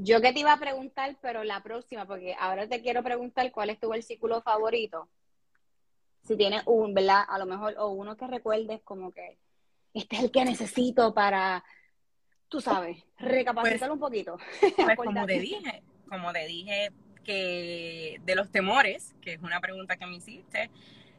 Yo 0.05 0.21
que 0.21 0.33
te 0.33 0.41
iba 0.41 0.53
a 0.53 0.59
preguntar, 0.59 1.17
pero 1.21 1.45
la 1.45 1.63
próxima, 1.63 2.07
porque 2.07 2.35
ahora 2.39 2.69
te 2.69 2.83
quiero 2.83 3.03
preguntar 3.03 3.51
cuál 3.53 3.71
es 3.71 3.79
tu 3.79 3.89
versículo 3.89 4.43
favorito. 4.43 5.09
Si 6.25 6.37
tienes 6.37 6.63
un, 6.67 6.93
¿verdad? 6.93 7.25
A 7.29 7.39
lo 7.39 7.47
mejor, 7.47 7.75
o 7.79 7.89
uno 7.91 8.17
que 8.17 8.27
recuerdes 8.27 8.83
como 8.83 9.13
que 9.13 9.39
este 9.95 10.17
es 10.17 10.23
el 10.23 10.31
que 10.31 10.45
necesito 10.45 11.15
para, 11.15 11.65
tú 12.49 12.61
sabes, 12.61 13.05
recapacitar 13.19 13.89
pues, 13.89 13.91
un 13.91 13.99
poquito. 14.01 14.39
Pues 14.77 14.97
como 14.97 15.27
te 15.27 15.39
dije, 15.39 15.83
como 16.09 16.33
te 16.33 16.47
dije, 16.47 16.91
que 17.25 18.21
de 18.25 18.35
los 18.35 18.51
temores, 18.51 19.15
que 19.21 19.35
es 19.35 19.43
una 19.43 19.61
pregunta 19.61 19.97
que 19.97 20.07
me 20.07 20.17
hiciste, 20.17 20.71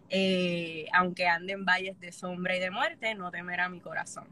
eh, 0.10 0.88
aunque 0.92 1.28
ande 1.28 1.54
en 1.54 1.66
valles 1.66 2.00
de 2.00 2.12
sombra 2.12 2.56
y 2.58 2.60
de 2.60 2.70
muerte, 2.70 3.16
no 3.16 3.32
temerá 3.32 3.70
mi 3.70 3.80
corazón 3.80 4.28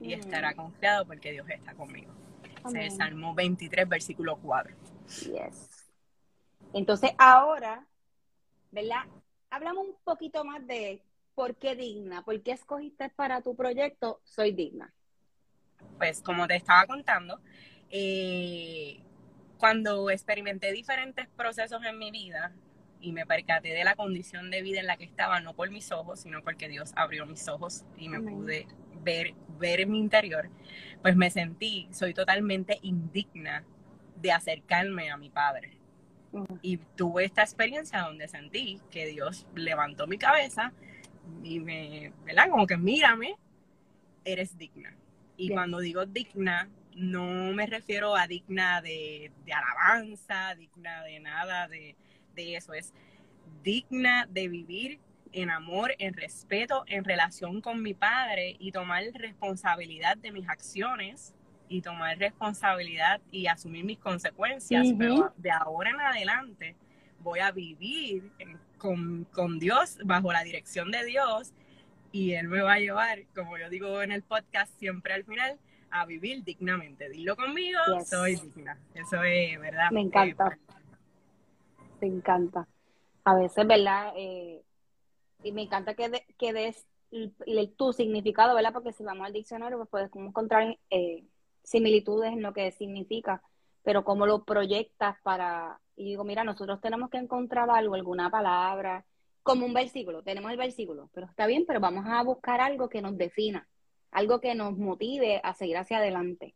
y 0.00 0.16
mm. 0.16 0.20
estará 0.20 0.54
confiado 0.54 1.06
porque 1.06 1.32
Dios 1.32 1.46
está 1.50 1.74
conmigo. 1.74 2.21
Es 2.74 2.96
Salmo 2.96 3.34
23, 3.34 3.88
versículo 3.88 4.38
4. 4.38 4.74
Yes. 5.26 5.90
Entonces 6.72 7.12
ahora, 7.18 7.86
¿verdad? 8.70 9.04
Hablamos 9.50 9.86
un 9.86 9.96
poquito 10.04 10.44
más 10.44 10.66
de 10.66 11.02
por 11.34 11.56
qué 11.56 11.76
digna, 11.76 12.22
por 12.22 12.42
qué 12.42 12.52
escogiste 12.52 13.10
para 13.10 13.42
tu 13.42 13.54
proyecto 13.54 14.20
Soy 14.24 14.52
Digna. 14.52 14.92
Pues 15.98 16.22
como 16.22 16.46
te 16.46 16.56
estaba 16.56 16.86
contando, 16.86 17.40
eh, 17.90 19.02
cuando 19.58 20.10
experimenté 20.10 20.72
diferentes 20.72 21.28
procesos 21.28 21.84
en 21.84 21.98
mi 21.98 22.10
vida 22.10 22.54
y 23.00 23.12
me 23.12 23.26
percaté 23.26 23.70
de 23.70 23.84
la 23.84 23.96
condición 23.96 24.50
de 24.50 24.62
vida 24.62 24.80
en 24.80 24.86
la 24.86 24.96
que 24.96 25.04
estaba, 25.04 25.40
no 25.40 25.54
por 25.54 25.70
mis 25.70 25.90
ojos, 25.92 26.20
sino 26.20 26.42
porque 26.42 26.68
Dios 26.68 26.92
abrió 26.96 27.26
mis 27.26 27.48
ojos 27.48 27.84
y 27.96 28.08
me 28.08 28.20
pude 28.20 28.66
ver, 29.02 29.34
ver 29.58 29.86
mi 29.86 29.98
interior, 29.98 30.48
pues 31.02 31.16
me 31.16 31.30
sentí, 31.30 31.88
soy 31.92 32.14
totalmente 32.14 32.78
indigna 32.82 33.64
de 34.16 34.32
acercarme 34.32 35.10
a 35.10 35.16
mi 35.16 35.30
Padre. 35.30 35.78
Y 36.62 36.78
tuve 36.78 37.24
esta 37.24 37.42
experiencia 37.42 38.00
donde 38.00 38.26
sentí 38.26 38.80
que 38.90 39.06
Dios 39.06 39.46
levantó 39.54 40.06
mi 40.06 40.16
cabeza 40.16 40.72
y 41.42 41.60
me, 41.60 42.12
¿verdad? 42.24 42.48
Como 42.48 42.66
que 42.66 42.76
mírame, 42.76 43.36
eres 44.24 44.56
digna. 44.56 44.96
Y 45.36 45.50
cuando 45.50 45.78
digo 45.78 46.06
digna, 46.06 46.70
no 46.94 47.52
me 47.52 47.66
refiero 47.66 48.14
a 48.16 48.26
digna 48.26 48.80
de, 48.80 49.32
alabanza, 49.52 50.54
digna 50.54 51.02
de 51.02 51.20
nada 51.20 51.68
de, 51.68 51.96
eso, 52.36 52.74
es 52.74 52.92
digna 53.62 54.26
de 54.30 54.48
vivir 54.48 55.00
en 55.32 55.50
amor, 55.50 55.92
en 55.98 56.14
respeto, 56.14 56.84
en 56.86 57.04
relación 57.04 57.60
con 57.60 57.82
mi 57.82 57.94
padre 57.94 58.56
y 58.58 58.72
tomar 58.72 59.04
responsabilidad 59.14 60.16
de 60.16 60.32
mis 60.32 60.48
acciones 60.48 61.34
y 61.68 61.80
tomar 61.80 62.18
responsabilidad 62.18 63.20
y 63.30 63.46
asumir 63.46 63.84
mis 63.84 63.98
consecuencias, 63.98 64.88
pero 64.98 65.32
de 65.38 65.50
ahora 65.50 65.90
en 65.90 66.00
adelante 66.00 66.76
voy 67.20 67.38
a 67.38 67.50
vivir 67.50 68.30
con, 68.76 69.24
con 69.32 69.58
Dios, 69.58 69.98
bajo 70.04 70.32
la 70.32 70.42
dirección 70.42 70.90
de 70.90 71.04
Dios, 71.04 71.52
y 72.10 72.34
Él 72.34 72.48
me 72.48 72.60
va 72.60 72.74
a 72.74 72.78
llevar, 72.78 73.20
como 73.34 73.56
yo 73.56 73.70
digo 73.70 74.02
en 74.02 74.12
el 74.12 74.22
podcast 74.22 74.78
siempre 74.78 75.14
al 75.14 75.24
final, 75.24 75.58
a 75.90 76.04
vivir 76.04 76.42
dignamente. 76.42 77.08
Dilo 77.08 77.36
conmigo, 77.36 77.78
soy 78.04 78.36
digna. 78.36 78.78
Eso 78.94 79.22
es, 79.22 79.58
¿verdad? 79.60 79.90
Me 79.90 80.00
encanta. 80.00 80.58
Me 82.00 82.08
encanta. 82.08 82.66
A 83.24 83.34
veces, 83.36 83.66
¿verdad? 83.66 84.12
Eh, 84.16 84.62
y 85.42 85.52
me 85.52 85.62
encanta 85.62 85.94
que, 85.94 86.24
que 86.38 86.52
des 86.52 86.86
tu 87.76 87.92
significado, 87.92 88.54
¿verdad? 88.54 88.72
Porque 88.72 88.92
si 88.92 89.04
vamos 89.04 89.26
al 89.26 89.32
diccionario, 89.32 89.76
pues 89.78 89.88
podemos 89.90 90.28
encontrar 90.28 90.78
eh, 90.90 91.24
similitudes 91.62 92.32
en 92.32 92.42
lo 92.42 92.52
que 92.52 92.70
significa, 92.72 93.42
pero 93.82 94.04
cómo 94.04 94.26
lo 94.26 94.44
proyectas 94.44 95.16
para... 95.22 95.80
Y 95.96 96.04
digo, 96.04 96.24
mira, 96.24 96.42
nosotros 96.44 96.80
tenemos 96.80 97.10
que 97.10 97.18
encontrar 97.18 97.68
algo, 97.70 97.94
alguna 97.94 98.30
palabra, 98.30 99.04
como 99.42 99.66
un 99.66 99.74
versículo, 99.74 100.22
tenemos 100.22 100.50
el 100.50 100.56
versículo, 100.56 101.10
pero 101.12 101.26
está 101.26 101.46
bien, 101.46 101.64
pero 101.66 101.80
vamos 101.80 102.06
a 102.06 102.22
buscar 102.22 102.60
algo 102.60 102.88
que 102.88 103.02
nos 103.02 103.18
defina 103.18 103.68
algo 104.12 104.40
que 104.40 104.54
nos 104.54 104.76
motive 104.78 105.40
a 105.42 105.54
seguir 105.54 105.78
hacia 105.78 105.98
adelante. 105.98 106.54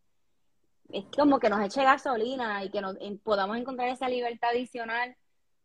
Es 0.91 1.05
como 1.17 1.41
que 1.41 1.49
nos 1.49 1.65
eche 1.65 1.83
gasolina 1.83 2.63
y 2.63 2.71
que 2.71 2.81
nos, 2.81 2.97
podamos 3.25 3.57
encontrar 3.57 3.89
esa 3.89 4.09
libertad 4.09 4.51
adicional. 4.51 5.17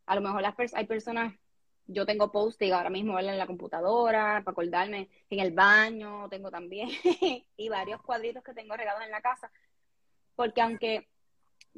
A 0.08 0.16
lo 0.16 0.22
mejor 0.22 0.42
las 0.42 0.74
hay 0.74 0.88
personas, 0.88 1.36
yo 1.92 2.06
tengo 2.06 2.32
posting 2.32 2.72
ahora 2.72 2.90
mismo 2.90 3.20
en 3.20 3.38
la 3.38 3.48
computadora 3.48 4.42
para 4.44 4.52
acordarme, 4.52 5.10
en 5.30 5.40
el 5.40 5.52
baño 5.52 6.28
tengo 6.30 6.50
también, 6.50 6.90
y 7.58 7.70
varios 7.70 8.02
cuadritos 8.02 8.44
que 8.44 8.54
tengo 8.54 8.76
regados 8.76 9.04
en 9.04 9.12
la 9.12 9.22
casa. 9.22 9.52
Porque 10.36 10.62
aunque 10.62 11.08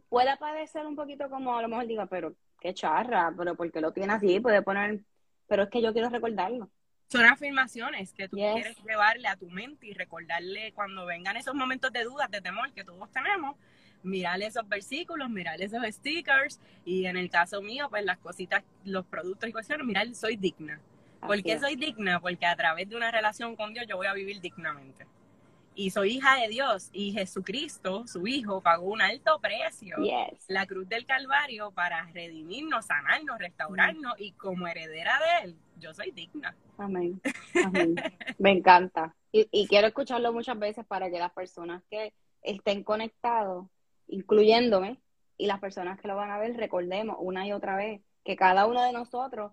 pueda 0.09 0.37
parecer 0.37 0.85
un 0.85 0.95
poquito 0.95 1.29
como 1.29 1.55
a 1.55 1.61
lo 1.61 1.67
mejor 1.67 1.87
diga, 1.87 2.05
pero 2.05 2.35
qué 2.59 2.73
charra, 2.73 3.33
pero 3.37 3.55
porque 3.55 3.81
lo 3.81 3.91
tiene 3.91 4.13
así, 4.13 4.39
puede 4.39 4.61
poner, 4.61 5.03
pero 5.47 5.63
es 5.63 5.69
que 5.69 5.81
yo 5.81 5.93
quiero 5.93 6.09
recordarlo 6.09 6.69
son 7.13 7.25
afirmaciones 7.25 8.11
que 8.11 8.27
tú 8.27 8.37
quieres 8.37 8.75
llevarle 8.83 9.27
a 9.27 9.35
tu 9.35 9.47
mente 9.47 9.85
y 9.85 9.93
recordarle 9.93 10.73
cuando 10.73 11.05
vengan 11.05 11.37
esos 11.37 11.53
momentos 11.53 11.91
de 11.93 12.03
dudas, 12.03 12.29
de 12.31 12.41
temor 12.41 12.73
que 12.73 12.83
todos 12.83 13.11
tenemos, 13.11 13.55
mirarle 14.03 14.45
esos 14.45 14.67
versículos, 14.67 15.29
mirarle 15.29 15.65
esos 15.65 15.83
stickers 15.87 16.59
y 16.85 17.05
en 17.05 17.17
el 17.17 17.29
caso 17.29 17.61
mío, 17.61 17.87
pues 17.89 18.05
las 18.05 18.17
cositas, 18.19 18.63
los 18.85 19.05
productos 19.05 19.49
y 19.49 19.51
cuestiones, 19.51 19.85
mirar, 19.85 20.13
soy 20.15 20.35
digna. 20.35 20.79
¿Por 21.19 21.41
qué 21.41 21.57
soy 21.57 21.75
digna? 21.75 22.19
Porque 22.19 22.45
a 22.45 22.55
través 22.55 22.89
de 22.89 22.97
una 22.97 23.09
relación 23.09 23.55
con 23.55 23.73
Dios 23.73 23.85
yo 23.87 23.95
voy 23.95 24.07
a 24.07 24.13
vivir 24.13 24.41
dignamente 24.41 25.05
y 25.75 25.89
soy 25.89 26.13
hija 26.13 26.35
de 26.37 26.47
Dios 26.47 26.89
y 26.93 27.11
Jesucristo, 27.13 28.05
su 28.07 28.27
hijo, 28.27 28.61
pagó 28.61 28.91
un 28.91 29.01
alto 29.01 29.39
precio, 29.39 29.97
la 30.47 30.65
cruz 30.65 30.87
del 30.87 31.05
Calvario, 31.05 31.71
para 31.71 32.05
redimirnos, 32.13 32.85
sanarnos, 32.85 33.39
restaurarnos 33.39 34.13
y 34.19 34.33
como 34.33 34.67
heredera 34.67 35.19
de 35.19 35.45
él, 35.45 35.57
yo 35.79 35.93
soy 35.93 36.11
digna. 36.11 36.55
Amén. 36.77 37.21
Me 38.37 38.51
encanta. 38.51 39.15
Y, 39.31 39.67
quiero 39.67 39.87
escucharlo 39.87 40.31
muchas 40.31 40.59
veces 40.59 40.85
para 40.85 41.09
que 41.09 41.17
las 41.17 41.31
personas 41.31 41.81
que 41.89 42.13
estén 42.43 42.83
conectados, 42.83 43.65
incluyéndome, 44.13 44.99
y 45.37 45.47
las 45.47 45.59
personas 45.59 45.99
que 45.99 46.07
lo 46.07 46.15
van 46.15 46.31
a 46.31 46.37
ver, 46.37 46.55
recordemos 46.55 47.17
una 47.19 47.45
y 47.45 47.51
otra 47.51 47.75
vez 47.75 48.01
que 48.23 48.35
cada 48.35 48.65
uno 48.65 48.81
de 48.83 48.93
nosotros, 48.93 49.51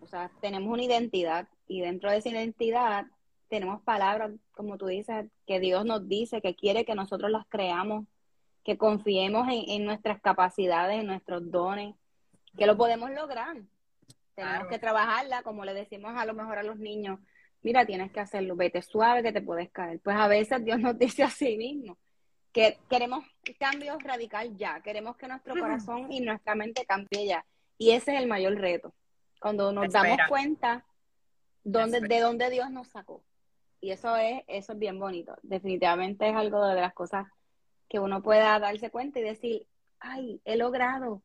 o 0.00 0.06
sea, 0.06 0.30
tenemos 0.40 0.72
una 0.72 0.82
identidad 0.82 1.48
y 1.66 1.80
dentro 1.80 2.10
de 2.10 2.18
esa 2.18 2.30
identidad 2.30 3.06
tenemos 3.48 3.82
palabras, 3.82 4.32
como 4.52 4.78
tú 4.78 4.86
dices, 4.86 5.26
que 5.46 5.60
Dios 5.60 5.84
nos 5.84 6.08
dice, 6.08 6.40
que 6.40 6.54
quiere 6.54 6.84
que 6.84 6.94
nosotros 6.94 7.30
las 7.30 7.46
creamos, 7.48 8.06
que 8.64 8.76
confiemos 8.76 9.46
en, 9.50 9.84
nuestras 9.84 10.20
capacidades, 10.20 11.00
en 11.00 11.06
nuestros 11.06 11.50
dones, 11.50 11.94
que 12.56 12.66
lo 12.66 12.76
podemos 12.76 13.10
lograr. 13.10 13.56
Tenemos 14.34 14.68
que 14.68 14.78
trabajarla, 14.78 15.42
como 15.42 15.64
le 15.64 15.74
decimos 15.74 16.12
a 16.16 16.26
lo 16.26 16.34
mejor 16.34 16.58
a 16.58 16.62
los 16.62 16.78
niños, 16.78 17.18
mira, 17.62 17.86
tienes 17.86 18.12
que 18.12 18.20
hacerlo, 18.20 18.56
vete 18.56 18.82
suave 18.82 19.22
que 19.22 19.32
te 19.32 19.40
puedes 19.40 19.70
caer. 19.70 20.00
Pues 20.00 20.16
a 20.16 20.28
veces 20.28 20.64
Dios 20.64 20.78
nos 20.78 20.98
dice 20.98 21.22
a 21.22 21.30
sí 21.30 21.56
mismo 21.56 21.96
que 22.52 22.78
queremos 22.88 23.24
cambios 23.58 24.02
radical 24.02 24.56
ya, 24.56 24.80
queremos 24.80 25.16
que 25.16 25.28
nuestro 25.28 25.54
corazón 25.54 26.10
y 26.10 26.20
nuestra 26.20 26.54
mente 26.54 26.84
cambie 26.86 27.26
ya. 27.26 27.44
Y 27.76 27.92
ese 27.92 28.14
es 28.14 28.20
el 28.20 28.28
mayor 28.28 28.54
reto. 28.56 28.94
Cuando 29.40 29.72
nos 29.72 29.92
damos 29.92 30.18
cuenta 30.28 30.84
dónde, 31.62 32.00
de 32.00 32.20
dónde 32.20 32.50
Dios 32.50 32.70
nos 32.70 32.88
sacó. 32.88 33.22
Y 33.80 33.92
eso 33.92 34.16
es, 34.16 34.42
eso 34.48 34.72
es 34.72 34.78
bien 34.78 34.98
bonito. 34.98 35.36
Definitivamente 35.42 36.28
es 36.28 36.34
algo 36.34 36.66
de 36.66 36.80
las 36.80 36.94
cosas 36.94 37.26
que 37.88 38.00
uno 38.00 38.22
pueda 38.22 38.58
darse 38.58 38.90
cuenta 38.90 39.20
y 39.20 39.22
decir, 39.22 39.66
ay, 40.00 40.40
he 40.44 40.56
logrado, 40.56 41.22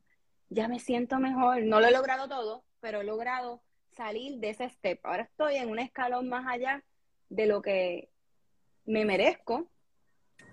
ya 0.48 0.68
me 0.68 0.78
siento 0.78 1.18
mejor. 1.18 1.62
No 1.64 1.80
lo 1.80 1.88
he 1.88 1.92
logrado 1.92 2.28
todo, 2.28 2.64
pero 2.80 3.00
he 3.00 3.04
logrado 3.04 3.62
salir 3.92 4.38
de 4.38 4.50
ese 4.50 4.68
step. 4.68 5.00
Ahora 5.04 5.24
estoy 5.24 5.56
en 5.56 5.70
un 5.70 5.78
escalón 5.78 6.28
más 6.28 6.46
allá 6.46 6.84
de 7.28 7.46
lo 7.46 7.62
que 7.62 8.10
me 8.84 9.04
merezco, 9.04 9.68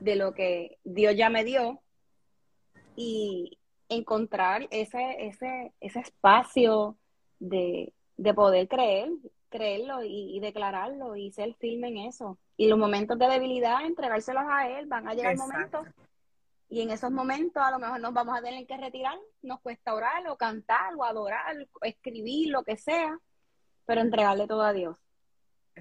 de 0.02 0.16
lo 0.16 0.34
que 0.34 0.80
Dios 0.84 1.16
ya 1.16 1.30
me 1.30 1.44
dio 1.44 1.80
y 2.96 3.60
encontrar 3.88 4.68
ese, 4.72 5.28
ese, 5.28 5.74
ese 5.80 6.00
espacio 6.00 6.98
de, 7.40 7.94
de 8.18 8.34
poder 8.34 8.68
creer, 8.68 9.10
creerlo 9.50 10.04
y, 10.04 10.40
declararlo 10.40 11.16
y 11.16 11.32
ser 11.32 11.54
firme 11.56 11.90
en 11.90 11.98
eso. 11.98 12.40
Y 12.58 12.68
los 12.68 12.80
momentos 12.80 13.20
de 13.20 13.28
debilidad, 13.28 13.86
entregárselos 13.86 14.44
a 14.48 14.68
Él, 14.70 14.88
van 14.88 15.08
a 15.08 15.14
llegar 15.14 15.38
momentos. 15.38 15.88
Y 16.68 16.82
en 16.82 16.90
esos 16.90 17.12
momentos 17.12 17.62
a 17.62 17.70
lo 17.70 17.78
mejor 17.78 18.00
nos 18.00 18.14
vamos 18.14 18.36
a 18.36 18.42
tener 18.42 18.66
que 18.66 18.78
retirar, 18.78 19.18
nos 19.44 19.60
cuesta 19.60 19.94
orar 19.94 20.28
o 20.30 20.38
cantar 20.38 20.96
o 20.96 21.04
adorar, 21.04 21.56
o 21.74 21.86
escribir, 21.86 22.50
lo 22.50 22.64
que 22.64 22.78
sea, 22.78 23.20
pero 23.86 24.02
entregarle 24.02 24.48
todo 24.48 24.64
a 24.64 24.74
Dios. 24.74 24.98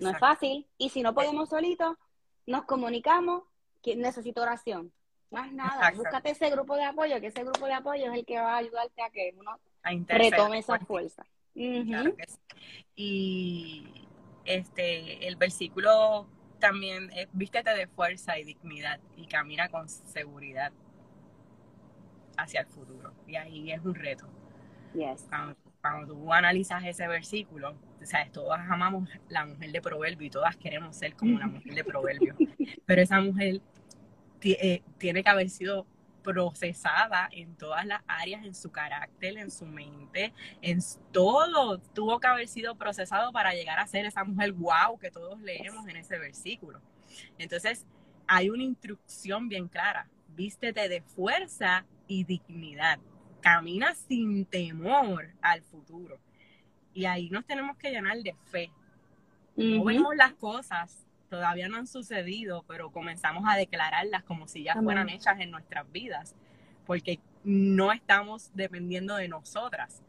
No 0.01 0.11
es 0.11 0.19
fácil. 0.19 0.69
Y 0.77 0.91
si 0.91 1.01
no 1.01 1.15
podemos 1.15 1.49
solitos, 1.49 1.97
nos 2.47 2.65
comunicamos, 2.65 3.45
que 3.83 3.97
necesito 3.97 4.43
oración. 4.43 4.93
Más 5.31 5.53
nada, 5.53 5.93
búscate 5.93 6.31
ese 6.31 6.51
grupo 6.51 6.75
de 6.75 6.85
apoyo, 6.85 7.21
que 7.21 7.29
ese 7.29 7.45
grupo 7.45 7.67
de 7.67 7.75
apoyo 7.75 8.11
es 8.11 8.19
el 8.19 8.25
que 8.25 8.39
va 8.39 8.55
a 8.55 8.59
ayudarte 8.59 9.03
a 9.03 9.11
que 9.11 9.35
uno 9.39 9.59
retome 10.09 10.59
esa 10.59 10.79
fuerza. 10.81 11.25
Y 12.97 13.87
este 14.45 15.27
el 15.27 15.37
versículo 15.37 16.27
también 16.59 17.11
es 17.13 17.29
vístete 17.33 17.71
de 17.71 17.87
fuerza 17.87 18.39
y 18.39 18.45
dignidad 18.45 19.01
y 19.17 19.27
camina 19.27 19.69
con 19.69 19.89
seguridad 19.89 20.73
hacia 22.37 22.61
el 22.61 22.67
futuro. 22.67 23.13
Y 23.27 23.37
ahí 23.37 23.73
es 23.73 23.85
un 23.85 23.95
reto. 23.95 24.27
Cuando, 25.81 26.15
tú 26.15 26.33
analizas 26.33 26.85
ese 26.85 27.07
versículo, 27.09 27.75
sabes, 28.07 28.33
todas 28.33 28.61
amamos 28.69 29.09
la 29.29 29.47
mujer 29.47 29.73
de 29.73 29.81
proverbio 29.81 30.27
y 30.27 30.31
todas 30.31 30.57
queremos 30.57 30.97
ser 30.97 31.15
como 31.15 31.39
la 31.39 31.47
mujer 31.47 31.75
de 31.75 31.85
proverbio. 31.85 32.35
Pero 32.87 33.03
esa 33.03 33.21
mujer 33.21 33.61
eh, 34.43 34.83
tiene 34.99 35.23
que 35.23 35.31
haber 35.31 35.51
sido 35.51 35.87
procesada 36.23 37.29
en 37.33 37.57
todas 37.57 37.85
las 37.87 38.03
áreas, 38.07 38.45
en 38.45 38.55
su 38.55 38.71
carácter, 38.71 39.39
en 39.39 39.51
su 39.51 39.67
mente, 39.67 40.33
en 40.63 40.81
todo. 41.13 41.79
Tuvo 41.79 42.21
que 42.21 42.27
haber 42.27 42.49
sido 42.49 42.77
procesado 42.77 43.33
para 43.33 43.55
llegar 43.55 43.79
a 43.79 43.87
ser 43.87 44.07
esa 44.07 44.25
mujer 44.25 44.53
wow 44.53 44.99
que 44.99 45.11
todos 45.11 45.41
leemos 45.41 45.87
en 45.89 45.97
ese 45.97 46.19
versículo. 46.19 46.81
Entonces, 47.39 47.87
hay 48.27 48.51
una 48.51 48.63
instrucción 48.63 49.49
bien 49.49 49.69
clara. 49.69 50.09
Vístete 50.29 50.89
de 50.89 51.03
fuerza 51.03 51.85
y 52.07 52.25
dignidad. 52.25 52.99
Camina 53.41 53.95
sin 53.95 54.45
temor 54.45 55.31
al 55.41 55.63
futuro. 55.63 56.19
Y 56.93 57.05
ahí 57.05 57.31
nos 57.31 57.47
tenemos 57.47 57.77
que 57.77 57.91
llenar 57.91 58.19
de 58.19 58.35
fe. 58.51 58.71
No 59.57 59.85
vemos 59.85 60.15
las 60.17 60.33
cosas 60.35 61.07
todavía 61.31 61.69
no 61.69 61.79
han 61.79 61.87
sucedido, 61.87 62.65
pero 62.69 62.91
comenzamos 62.91 63.45
a 63.49 63.57
declararlas 63.57 64.25
como 64.25 64.47
si 64.49 64.65
ya 64.65 64.75
fueran 64.75 65.09
hechas 65.09 65.41
en 65.41 65.51
nuestras 65.51 65.91
vidas, 65.91 66.35
porque 66.85 67.21
no 67.45 67.93
estamos 67.93 68.51
dependiendo 68.53 69.15
de 69.17 69.29
nosotras, 69.29 70.03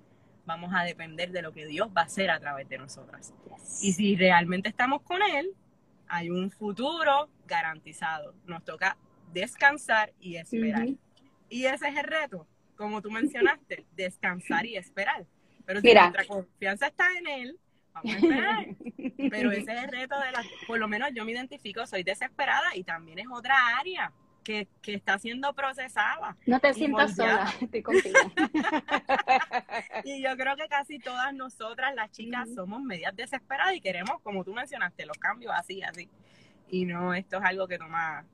vamos 0.45 0.73
a 0.75 0.83
depender 0.83 1.31
de 1.31 1.43
lo 1.43 1.53
que 1.53 1.67
Dios 1.67 1.89
va 1.95 2.01
a 2.01 2.05
hacer 2.05 2.31
a 2.31 2.39
través 2.39 2.67
de 2.67 2.79
nosotras. 2.79 3.33
Y 3.81 3.93
si 3.93 4.15
realmente 4.17 4.67
estamos 4.67 5.03
con 5.03 5.21
Él, 5.21 5.51
hay 6.07 6.29
un 6.29 6.49
futuro 6.49 7.29
garantizado. 7.47 8.33
Nos 8.45 8.65
toca 8.65 8.97
descansar 9.31 10.11
y 10.19 10.35
esperar. 10.35 10.87
Y 11.49 11.65
ese 11.65 11.87
es 11.87 11.97
el 11.97 12.03
reto, 12.03 12.47
como 12.75 13.01
tú 13.01 13.11
mencionaste, 13.11 13.85
descansar 13.95 14.65
y 14.65 14.75
esperar. 14.75 15.25
Pero 15.79 15.81
si 15.81 15.93
nuestra 15.93 16.25
confianza 16.25 16.87
está 16.87 17.07
en 17.17 17.27
Él, 17.27 17.59
vamos 17.93 18.13
a 18.13 18.17
esperar. 18.17 18.65
Pero 19.29 19.51
ese 19.51 19.73
es 19.73 19.83
el 19.83 19.89
reto 19.89 20.19
de 20.19 20.31
la, 20.31 20.43
por 20.67 20.79
lo 20.79 20.87
menos 20.87 21.09
yo 21.13 21.25
me 21.25 21.31
identifico, 21.31 21.85
soy 21.87 22.03
desesperada 22.03 22.75
y 22.75 22.83
también 22.83 23.19
es 23.19 23.27
otra 23.31 23.55
área 23.77 24.11
que, 24.43 24.67
que 24.81 24.93
está 24.93 25.17
siendo 25.19 25.53
procesada. 25.53 26.35
No 26.45 26.59
te 26.59 26.73
sientas 26.73 27.15
sola, 27.15 27.53
estoy 27.61 27.81
contigo. 27.81 28.19
y 30.03 30.21
yo 30.21 30.35
creo 30.35 30.55
que 30.55 30.67
casi 30.67 30.99
todas 30.99 31.33
nosotras, 31.33 31.93
las 31.95 32.11
chicas, 32.11 32.49
somos 32.53 32.81
medias 32.81 33.15
desesperadas 33.15 33.75
y 33.75 33.81
queremos, 33.81 34.21
como 34.21 34.43
tú 34.43 34.53
mencionaste, 34.53 35.05
los 35.05 35.17
cambios 35.17 35.53
así, 35.55 35.81
así. 35.83 36.09
Y 36.69 36.85
no, 36.85 37.13
esto 37.13 37.37
es 37.37 37.43
algo 37.43 37.67
que 37.67 37.77
toma, 37.77 38.25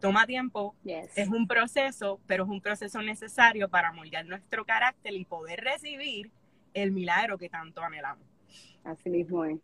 toma 0.00 0.26
tiempo, 0.26 0.74
es 0.84 1.28
un 1.28 1.46
proceso, 1.46 2.20
pero 2.26 2.44
es 2.44 2.50
un 2.50 2.60
proceso 2.60 3.02
necesario 3.02 3.68
para 3.68 3.92
moldear 3.92 4.24
nuestro 4.26 4.64
carácter 4.64 5.12
y 5.12 5.24
poder 5.24 5.60
recibir 5.60 6.30
el 6.74 6.92
milagro 6.92 7.38
que 7.38 7.48
tanto 7.48 7.82
anhelamos. 7.82 8.26
Así 8.84 9.10
mismo 9.10 9.44
es. 9.44 9.58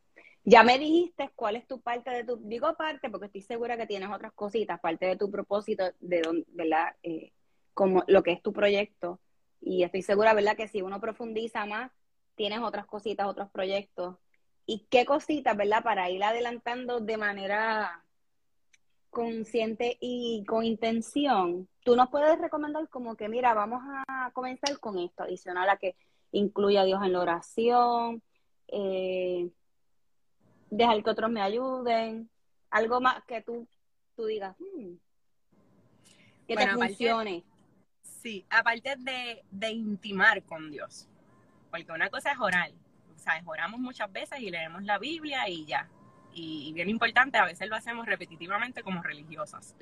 Ya 0.45 0.62
me 0.62 0.79
dijiste 0.79 1.31
cuál 1.35 1.57
es 1.57 1.66
tu 1.66 1.81
parte 1.81 2.11
de 2.11 2.25
tu, 2.25 2.37
digo 2.37 2.77
parte 2.77 3.11
porque 3.11 3.27
estoy 3.27 3.42
segura 3.42 3.77
que 3.77 3.87
tienes 3.87 4.11
otras 4.11 4.33
cositas, 4.33 4.79
parte 4.79 5.07
de 5.07 5.16
tu 5.16 5.31
propósito, 5.31 5.85
de 5.99 6.23
donde, 6.23 6.45
¿verdad? 6.53 6.95
Eh, 7.03 7.33
como 7.75 8.05
lo 8.07 8.23
que 8.23 8.33
es 8.33 8.42
tu 8.42 8.53
proyecto. 8.53 9.21
Y 9.61 9.83
estoy 9.83 10.03
segura, 10.03 10.35
¿verdad? 10.35 10.57
Que 10.57 10.69
si 10.69 10.83
uno 10.83 11.01
profundiza 11.01 11.66
más, 11.66 11.90
tienes 12.37 12.61
otras 12.61 12.87
cositas, 12.87 13.27
otros 13.27 13.51
proyectos. 13.51 14.16
¿Y 14.66 14.87
qué 14.88 15.05
cositas, 15.05 15.57
¿verdad? 15.57 15.83
Para 15.83 16.11
ir 16.11 16.23
adelantando 16.23 17.01
de 17.01 17.16
manera 17.16 18.05
consciente 19.11 19.97
y 20.01 20.45
con 20.47 20.64
intención, 20.64 21.69
tú 21.83 21.97
nos 21.97 22.11
puedes 22.11 22.38
recomendar 22.38 22.88
como 22.88 23.16
que, 23.16 23.29
mira, 23.29 23.55
vamos 23.55 23.83
a 23.83 24.31
comenzar 24.33 24.79
con 24.79 24.99
esto, 24.99 25.23
adicional 25.23 25.69
a 25.71 25.77
que 25.77 25.97
incluya 26.33 26.83
a 26.83 26.85
Dios 26.85 27.03
en 27.03 27.12
la 27.12 27.21
oración, 27.21 28.23
eh, 28.69 29.51
dejar 30.71 31.03
que 31.03 31.11
otros 31.11 31.31
me 31.31 31.41
ayuden, 31.41 32.29
algo 32.71 33.01
más 33.01 33.25
que 33.25 33.43
tú, 33.43 33.67
tú 34.17 34.27
digas, 34.27 34.57
hmm, 34.59 34.95
que 36.47 36.57
te 36.57 36.69
funcione. 36.69 37.45
sí, 38.03 38.45
aparte 38.51 38.97
de, 38.99 39.45
de 39.51 39.71
intimar 39.71 40.43
con 40.43 40.71
Dios, 40.71 41.09
porque 41.71 41.93
una 41.93 42.11
cosa 42.11 42.33
es 42.33 42.39
orar, 42.39 42.71
o 43.15 43.19
sea, 43.19 43.43
oramos 43.45 43.81
muchas 43.81 44.12
veces 44.12 44.41
y 44.41 44.51
leemos 44.51 44.83
la 44.83 44.99
Biblia 44.99 45.49
y 45.49 45.65
ya. 45.67 45.89
Y, 46.39 46.71
bien 46.75 46.91
importante, 46.91 47.39
a 47.39 47.47
veces 47.47 47.67
lo 47.67 47.77
hacemos 47.77 48.05
repetitivamente 48.05 48.83
como 48.83 49.03
religiosas. 49.03 49.75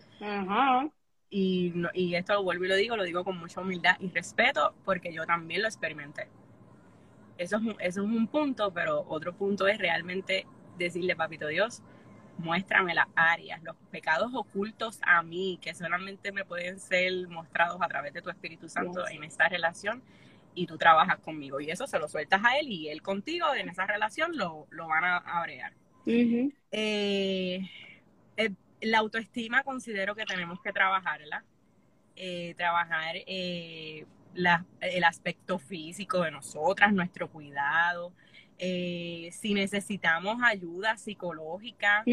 Y, 1.36 1.72
y 1.94 2.14
esto 2.14 2.34
lo 2.34 2.44
vuelvo 2.44 2.64
y 2.64 2.68
lo 2.68 2.76
digo, 2.76 2.96
lo 2.96 3.02
digo 3.02 3.24
con 3.24 3.36
mucha 3.36 3.60
humildad 3.60 3.96
y 3.98 4.08
respeto 4.08 4.72
porque 4.84 5.12
yo 5.12 5.26
también 5.26 5.62
lo 5.62 5.68
experimenté. 5.68 6.28
Eso 7.36 7.60
es, 7.80 7.96
un, 7.96 8.28
punto, 8.28 8.72
pero 8.72 9.04
otro 9.08 9.36
punto 9.36 9.66
es 9.66 9.78
realmente 9.78 10.46
decirle, 10.78 11.16
papito 11.16 11.48
Dios, 11.48 11.82
muéstrame 12.38 12.94
las 12.94 13.08
áreas, 13.16 13.60
los 13.64 13.74
pecados 13.90 14.30
ocultos 14.32 15.00
a 15.02 15.24
mí, 15.24 15.58
que 15.60 15.74
solamente 15.74 16.30
me 16.30 16.44
pueden 16.44 16.78
ser 16.78 17.26
mostrados 17.26 17.82
a 17.82 17.88
través 17.88 18.12
de 18.12 18.22
tu 18.22 18.30
Espíritu 18.30 18.68
Santo 18.68 19.08
en 19.08 19.24
esta 19.24 19.48
relación 19.48 20.04
y 20.54 20.68
tú 20.68 20.78
trabajas 20.78 21.18
conmigo. 21.18 21.58
Y 21.58 21.68
eso 21.68 21.88
se 21.88 21.98
lo 21.98 22.06
sueltas 22.06 22.42
a 22.44 22.60
él 22.60 22.68
y 22.68 22.90
él 22.90 23.02
contigo 23.02 23.52
en 23.56 23.68
esa 23.70 23.88
relación 23.88 24.36
lo, 24.36 24.68
van 24.70 25.02
a, 25.02 25.16
a 25.16 25.44
eh, 26.70 27.60
la 28.84 28.98
autoestima 28.98 29.62
considero 29.62 30.14
que 30.14 30.24
tenemos 30.24 30.60
que 30.60 30.72
trabajarla. 30.72 31.44
Eh, 32.16 32.54
trabajar 32.56 33.16
eh, 33.26 34.06
el 34.80 35.04
aspecto 35.04 35.58
físico 35.58 36.22
de 36.22 36.30
nosotras, 36.30 36.92
nuestro 36.92 37.28
cuidado. 37.28 38.12
Eh, 38.56 39.30
si 39.32 39.52
necesitamos 39.52 40.40
ayuda 40.44 40.96
psicológica, 40.96 42.04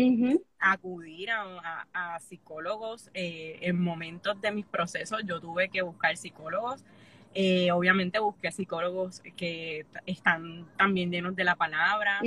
acudir 0.60 1.30
a, 1.32 2.20
psicólogos. 2.20 3.10
En 3.14 3.80
momentos 3.80 4.42
de 4.42 4.52
mis 4.52 4.66
procesos 4.66 5.22
yo 5.26 5.40
tuve 5.40 5.70
que 5.70 5.82
buscar 5.82 6.18
psicólogos. 6.18 6.84
Eh, 7.34 7.72
obviamente 7.72 8.20
busqué 8.20 8.52
psicólogos 8.52 9.22
que 9.38 9.86
están 10.06 10.68
también 10.78 11.12
llenos 11.12 11.36
de 11.36 11.46
la 11.46 11.56
palabra, 11.56 12.20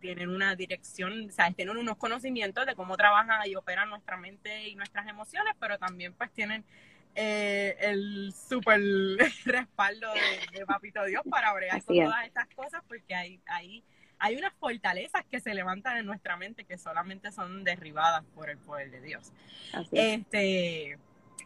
tienen 0.00 0.30
una 0.30 0.56
dirección, 0.56 1.30
¿sabes? 1.30 1.54
tienen 1.54 1.76
unos 1.76 1.96
conocimientos 1.96 2.64
de 2.64 2.74
cómo 2.74 2.96
trabaja 2.96 3.46
y 3.46 3.56
opera 3.56 3.84
nuestra 3.84 4.16
mente 4.16 4.68
y 4.68 4.74
nuestras 4.74 5.06
emociones, 5.06 5.54
pero 5.60 5.76
también 5.78 6.14
pues 6.14 6.30
tienen 6.32 6.64
eh, 7.14 7.76
el 7.80 8.32
super 8.32 8.80
respaldo 9.44 10.08
de, 10.52 10.64
Papito 10.64 11.04
Dios 11.04 11.22
para 11.28 11.52
bregar 11.52 11.82
con 11.84 11.96
todas 11.96 12.24
estas 12.24 12.46
cosas, 12.54 12.82
porque 12.88 13.14
hay, 13.14 13.40
hay, 13.46 13.84
hay 14.18 14.36
unas 14.36 14.54
fortalezas 14.54 15.26
que 15.30 15.40
se 15.40 15.52
levantan 15.52 15.98
en 15.98 16.06
nuestra 16.06 16.38
mente 16.38 16.64
que 16.64 16.78
solamente 16.78 17.32
son 17.32 17.64
derribadas 17.64 18.24
por 18.34 18.48
el 18.48 18.56
poder 18.56 18.90
de 18.90 19.02
Dios. 19.02 19.30
este 19.92 20.98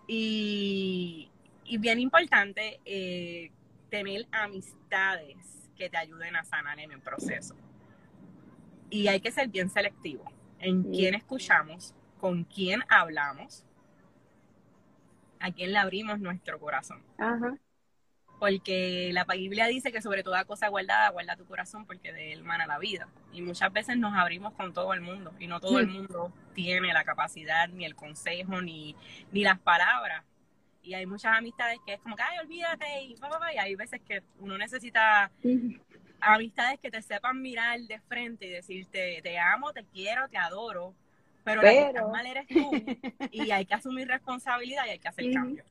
y, 0.07 1.31
y, 1.65 1.79
bien 1.79 2.01
importante 2.01 2.81
eh, 2.85 3.51
tener 3.91 4.27
amistades 4.33 5.37
que 5.77 5.89
te 5.91 5.97
ayuden 5.97 6.37
a 6.37 6.45
sanar 6.45 6.79
en 6.79 6.93
el 6.93 7.01
proceso. 7.01 7.55
Y 8.91 9.09
hay 9.09 9.21
que 9.21 9.31
ser 9.33 9.49
bien 9.49 9.71
selectivo 9.71 10.25
en 10.59 10.83
quién 10.85 11.15
escuchamos, 11.15 11.95
con 12.21 12.45
quién 12.45 12.83
hablamos, 12.89 13.65
a 15.41 15.51
quién 15.51 15.73
le 15.73 15.79
abrimos 15.79 16.21
nuestro 16.21 16.59
corazón. 16.61 17.03
Porque 18.39 19.11
la 19.13 19.25
Biblia 19.25 19.67
dice 19.67 19.93
que 19.93 20.03
sobre 20.03 20.23
toda 20.23 20.45
cosa 20.45 20.69
guardada, 20.69 21.11
guarda 21.11 21.37
tu 21.37 21.47
corazón 21.47 21.87
porque 21.87 22.13
de 22.13 22.33
él 22.33 22.43
mana 22.43 22.67
la 22.67 22.79
vida. 22.79 23.09
Y 23.33 23.43
muchas 23.43 23.73
veces 23.73 23.97
nos 23.97 24.15
abrimos 24.15 24.53
con 24.55 24.73
todo 24.73 24.95
el 24.95 25.01
mundo 25.01 25.33
y 25.39 25.47
no 25.47 25.61
todo 25.61 25.79
el 25.79 25.89
mundo 25.89 26.33
tiene 26.55 26.93
la 26.93 27.05
capacidad, 27.05 27.69
ni 27.69 27.85
el 27.85 27.95
consejo, 27.95 28.61
ni, 28.61 28.97
ni 29.31 29.43
las 29.43 29.59
palabras. 29.59 30.25
Y 30.83 30.95
hay 30.95 31.07
muchas 31.07 31.37
amistades 31.37 31.79
que 31.87 31.95
es 31.95 32.01
como 32.01 32.17
que, 32.17 32.23
ay, 32.23 32.39
olvídate, 32.39 33.03
y, 33.03 33.15
y 33.15 33.59
hay 33.59 33.75
veces 33.77 34.01
que 34.01 34.23
uno 34.41 34.59
necesita 34.59 35.31
amistades 36.21 36.81
que 36.81 36.91
te 36.91 37.03
sepan 37.03 37.41
mirar 37.41 37.81
de 37.81 38.01
frente 38.01 38.47
y 38.47 38.51
decirte, 38.51 39.21
te 39.23 39.39
amo, 39.39 39.73
te 39.73 39.85
quiero, 39.85 40.29
te 40.29 40.39
adoro, 40.39 40.95
pero, 41.45 41.63
la 41.63 41.71
que 41.71 41.87
estás 41.87 42.09
mal 42.09 42.27
eres 42.27 42.47
tú 42.47 42.71
y 43.33 43.51
hay 43.51 43.67
que 43.67 43.75
asumir 43.75 44.09
responsabilidad 44.09 44.87
y 44.87 44.91
hay 44.91 44.99
que 44.99 45.09
hacer 45.09 45.33
cambio. 45.33 45.65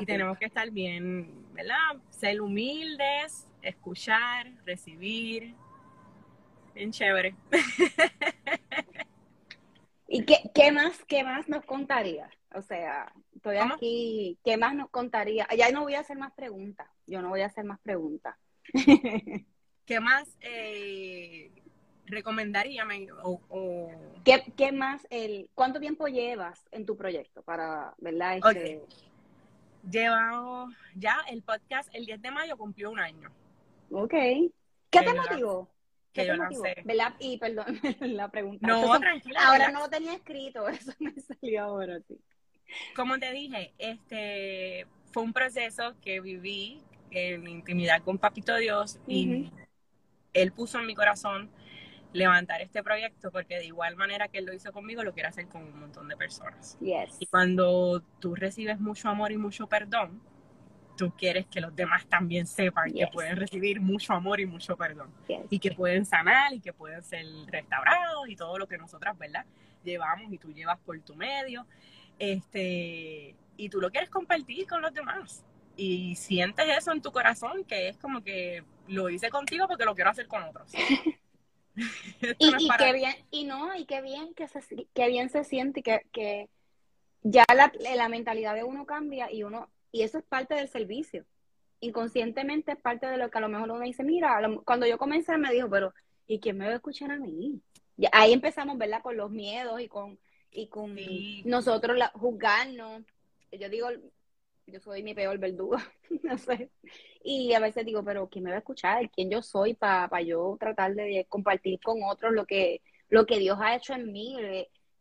Y 0.00 0.04
tenemos 0.04 0.36
que 0.38 0.46
estar 0.46 0.70
bien, 0.70 1.30
¿verdad? 1.52 1.96
Ser 2.10 2.40
humildes, 2.40 3.46
escuchar, 3.62 4.50
recibir. 4.64 5.54
Bien 6.74 6.90
chévere. 6.90 7.34
¿Y 10.08 10.24
qué, 10.24 10.50
qué 10.54 10.72
más, 10.72 11.02
qué 11.04 11.24
más 11.24 11.48
nos 11.48 11.64
contaría? 11.64 12.28
O 12.54 12.62
sea, 12.62 13.12
estoy 13.50 13.72
aquí, 13.72 14.38
¿qué 14.44 14.56
más 14.56 14.74
nos 14.74 14.90
contaría? 14.90 15.46
Ya 15.56 15.70
no 15.70 15.82
voy 15.82 15.94
a 15.94 16.00
hacer 16.00 16.18
más 16.18 16.32
preguntas, 16.32 16.88
yo 17.06 17.22
no 17.22 17.28
voy 17.28 17.42
a 17.42 17.46
hacer 17.46 17.64
más 17.64 17.78
preguntas. 17.80 18.36
¿Qué 19.86 20.00
más 20.00 20.28
eh, 20.40 21.52
recomendaría? 22.06 22.84
O, 23.22 23.40
¿Qué, 24.24 24.72
más, 24.72 25.06
el, 25.10 25.48
cuánto 25.54 25.78
tiempo 25.78 26.08
llevas 26.08 26.66
en 26.72 26.84
tu 26.84 26.96
proyecto 26.96 27.42
para, 27.42 27.94
verdad? 27.98 28.38
Este... 28.38 28.82
Llevamos, 29.88 30.74
ya 30.96 31.18
el 31.30 31.42
podcast 31.42 31.88
el 31.94 32.06
10 32.06 32.20
de 32.20 32.30
mayo 32.32 32.56
cumplió 32.56 32.90
un 32.90 32.98
año. 32.98 33.30
Ok. 33.92 34.14
¿Qué 34.90 35.02
te 35.02 35.14
motivó? 35.14 35.70
que 36.16 36.26
yo 36.26 36.36
no 36.36 36.50
sé. 36.50 36.82
¿Verdad? 36.84 37.14
Y 37.18 37.38
perdón, 37.38 37.78
la 38.00 38.30
pregunta. 38.30 38.66
No, 38.66 38.98
tranquila. 38.98 39.40
Ahora 39.46 39.70
no 39.70 39.80
lo 39.80 39.88
tenía 39.88 40.14
escrito, 40.14 40.66
eso 40.68 40.92
me 40.98 41.12
salió 41.20 41.62
ahora, 41.62 42.00
sí. 42.08 42.18
Como 42.94 43.18
te 43.18 43.32
dije, 43.32 43.72
este 43.78 44.86
fue 45.12 45.22
un 45.22 45.32
proceso 45.32 45.94
que 46.02 46.20
viví 46.20 46.82
en 47.10 47.46
intimidad 47.48 48.02
con 48.02 48.18
Papito 48.18 48.56
Dios 48.56 48.98
y 49.06 49.50
él 50.32 50.52
puso 50.52 50.78
en 50.78 50.86
mi 50.86 50.94
corazón 50.94 51.50
levantar 52.12 52.60
este 52.62 52.82
proyecto 52.82 53.30
porque 53.30 53.56
de 53.56 53.66
igual 53.66 53.96
manera 53.96 54.28
que 54.28 54.38
él 54.38 54.46
lo 54.46 54.52
hizo 54.54 54.72
conmigo, 54.72 55.02
lo 55.02 55.12
quiere 55.12 55.28
hacer 55.28 55.48
con 55.48 55.62
un 55.62 55.78
montón 55.80 56.08
de 56.08 56.16
personas. 56.16 56.76
Y 57.20 57.26
cuando 57.26 58.02
tú 58.20 58.34
recibes 58.34 58.78
mucho 58.80 59.08
amor 59.08 59.32
y 59.32 59.36
mucho 59.36 59.66
perdón, 59.68 60.20
tú 60.96 61.12
quieres 61.16 61.46
que 61.46 61.60
los 61.60 61.74
demás 61.76 62.06
también 62.06 62.46
sepan 62.46 62.92
que 62.92 63.06
pueden 63.08 63.36
recibir 63.36 63.80
mucho 63.80 64.14
amor 64.14 64.40
y 64.40 64.46
mucho 64.46 64.76
perdón. 64.76 65.12
Y 65.50 65.58
que 65.58 65.72
pueden 65.72 66.06
sanar 66.06 66.54
y 66.54 66.60
que 66.60 66.72
pueden 66.72 67.02
ser 67.02 67.24
restaurados 67.46 68.28
y 68.28 68.36
todo 68.36 68.58
lo 68.58 68.66
que 68.66 68.78
nosotras, 68.78 69.16
¿verdad? 69.18 69.44
Llevamos 69.84 70.32
y 70.32 70.38
tú 70.38 70.52
llevas 70.52 70.78
por 70.78 70.98
tu 71.00 71.14
medio. 71.14 71.66
Este, 72.18 73.34
y 73.56 73.68
tú 73.68 73.80
lo 73.80 73.90
quieres 73.90 74.10
compartir 74.10 74.66
con 74.66 74.82
los 74.82 74.92
demás. 74.92 75.44
Y 75.76 76.16
sientes 76.16 76.66
eso 76.76 76.92
en 76.92 77.02
tu 77.02 77.12
corazón, 77.12 77.64
que 77.64 77.88
es 77.88 77.98
como 77.98 78.22
que 78.22 78.64
lo 78.88 79.10
hice 79.10 79.28
contigo 79.28 79.66
porque 79.68 79.84
lo 79.84 79.94
quiero 79.94 80.10
hacer 80.10 80.26
con 80.26 80.42
otros. 80.42 80.72
y, 82.38 82.68
qué 82.78 82.92
bien, 82.92 83.14
y 83.30 83.44
no, 83.44 83.74
y 83.76 83.84
qué 83.84 84.00
bien 84.00 84.32
que 84.34 84.48
se, 84.48 84.60
qué 84.94 85.08
bien 85.08 85.28
se 85.28 85.44
siente 85.44 85.82
que, 85.82 86.00
que 86.12 86.48
ya 87.22 87.44
la, 87.54 87.70
la 87.94 88.08
mentalidad 88.08 88.54
de 88.54 88.64
uno 88.64 88.86
cambia 88.86 89.30
y 89.30 89.42
uno, 89.42 89.68
y 89.92 90.02
eso 90.02 90.18
es 90.18 90.24
parte 90.24 90.54
del 90.54 90.68
servicio. 90.68 91.26
Inconscientemente 91.80 92.72
es 92.72 92.78
parte 92.78 93.06
de 93.06 93.18
lo 93.18 93.30
que 93.30 93.38
a 93.38 93.42
lo 93.42 93.50
mejor 93.50 93.70
uno 93.70 93.80
dice, 93.80 94.02
mira, 94.02 94.40
cuando 94.64 94.86
yo 94.86 94.96
comencé 94.96 95.36
me 95.36 95.52
dijo, 95.52 95.68
pero 95.68 95.92
¿y 96.26 96.40
quién 96.40 96.56
me 96.56 96.66
va 96.66 96.72
a 96.72 96.76
escuchar 96.76 97.10
a 97.10 97.18
mí? 97.18 97.60
Y 97.98 98.06
ahí 98.12 98.32
empezamos, 98.32 98.78
¿verdad? 98.78 99.02
Con 99.02 99.16
los 99.16 99.30
miedos 99.30 99.80
y 99.80 99.88
con, 99.88 100.18
y 100.56 100.68
con 100.68 100.96
nosotros 101.44 101.96
la, 101.96 102.08
juzgarnos. 102.08 103.02
Yo 103.52 103.68
digo, 103.68 103.88
yo 104.66 104.80
soy 104.80 105.02
mi 105.02 105.14
peor 105.14 105.38
verdugo, 105.38 105.76
no 106.22 106.38
sé. 106.38 106.70
Y 107.22 107.52
a 107.52 107.60
veces 107.60 107.84
digo, 107.84 108.02
pero 108.02 108.28
¿quién 108.28 108.44
me 108.44 108.50
va 108.50 108.56
a 108.56 108.60
escuchar? 108.60 109.10
¿Quién 109.10 109.30
yo 109.30 109.42
soy 109.42 109.74
para 109.74 110.20
yo 110.22 110.56
tratar 110.58 110.94
de 110.94 111.26
compartir 111.28 111.78
con 111.80 112.02
otros 112.02 112.32
lo 112.32 112.46
que, 112.46 112.80
lo 113.08 113.26
que 113.26 113.38
Dios 113.38 113.58
ha 113.60 113.76
hecho 113.76 113.92
en 113.92 114.10
mí? 114.12 114.36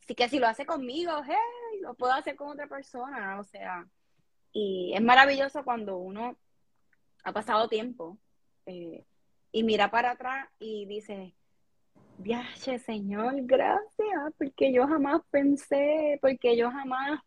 Así 0.04 0.14
que 0.14 0.30
si 0.30 0.40
lo 0.40 0.48
hace 0.48 0.66
conmigo, 0.66 1.12
hey, 1.26 1.80
lo 1.82 1.94
puedo 1.94 2.14
hacer 2.14 2.36
con 2.36 2.50
otra 2.50 2.68
persona, 2.68 3.40
o 3.40 3.44
sea. 3.44 3.88
Y 4.52 4.94
es 4.94 5.02
maravilloso 5.02 5.64
cuando 5.64 5.98
uno 5.98 6.38
ha 7.24 7.34
pasado 7.34 7.68
tiempo 7.68 8.18
eh, 8.66 9.06
y 9.52 9.64
mira 9.64 9.90
para 9.90 10.12
atrás 10.12 10.48
y 10.60 10.86
dice, 10.86 11.34
viaje, 12.18 12.80
Señor, 12.80 13.34
gracias, 13.44 14.34
porque 14.38 14.74
yo 14.74 14.88
jamás 14.88 15.22
pensé, 15.30 16.18
porque 16.22 16.58
yo 16.58 16.72
jamás... 16.72 17.20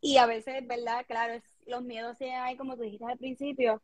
Y 0.00 0.18
a 0.18 0.26
veces, 0.26 0.66
¿verdad? 0.66 1.04
Claro, 1.06 1.42
los 1.66 1.82
miedos 1.82 2.16
sí 2.18 2.26
hay, 2.26 2.56
como 2.56 2.76
tú 2.76 2.82
dijiste 2.82 3.04
al 3.04 3.18
principio, 3.18 3.82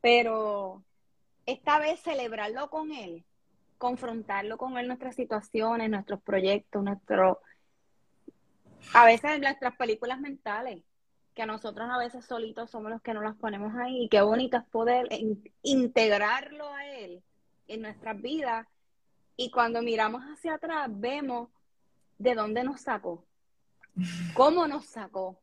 pero 0.00 0.82
esta 1.46 1.78
vez 1.78 2.00
celebrarlo 2.00 2.70
con 2.70 2.92
él, 2.92 3.24
confrontarlo 3.78 4.56
con 4.56 4.78
él, 4.78 4.86
nuestras 4.86 5.14
situaciones, 5.14 5.90
nuestros 5.90 6.22
proyectos, 6.22 6.82
nuestro, 6.82 7.40
a 8.94 9.04
veces 9.04 9.40
nuestras 9.40 9.76
películas 9.76 10.20
mentales, 10.20 10.82
que 11.34 11.42
a 11.42 11.46
nosotros 11.46 11.88
a 11.90 11.98
veces 11.98 12.24
solitos 12.24 12.70
somos 12.70 12.90
los 12.90 13.02
que 13.02 13.14
no 13.14 13.22
las 13.22 13.36
ponemos 13.36 13.74
ahí, 13.76 14.04
y 14.04 14.08
qué 14.08 14.22
bonito 14.22 14.56
es 14.56 14.64
poder 14.64 15.08
integrarlo 15.62 16.72
a 16.72 16.86
él 16.86 17.22
en 17.68 17.82
nuestras 17.82 18.20
vidas, 18.20 18.66
y 19.36 19.50
cuando 19.50 19.82
miramos 19.82 20.22
hacia 20.22 20.54
atrás 20.54 20.88
vemos 20.90 21.48
de 22.18 22.34
dónde 22.34 22.64
nos 22.64 22.80
sacó, 22.82 23.24
cómo 24.34 24.66
nos 24.66 24.86
sacó, 24.86 25.38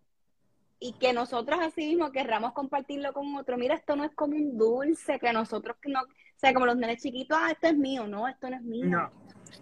y 0.80 0.94
que 0.94 1.12
nosotros 1.12 1.60
así 1.62 1.86
mismo 1.88 2.12
querramos 2.12 2.54
compartirlo 2.54 3.12
con 3.12 3.36
otro. 3.36 3.58
Mira, 3.58 3.76
esto 3.76 3.96
no 3.96 4.06
es 4.06 4.12
como 4.16 4.36
un 4.36 4.58
dulce 4.58 5.20
que 5.20 5.34
nosotros 5.34 5.76
no, 5.86 6.02
o 6.02 6.06
sea, 6.38 6.54
como 6.54 6.66
los 6.66 6.78
nenes 6.78 7.04
chiquitos, 7.04 7.38
ah, 7.40 7.52
esto 7.52 7.68
es 7.68 7.76
mío, 7.76 8.08
no, 8.08 8.28
esto 8.28 8.50
no 8.50 8.56
es 8.56 8.62
mío. 8.62 8.86
No. 8.86 9.12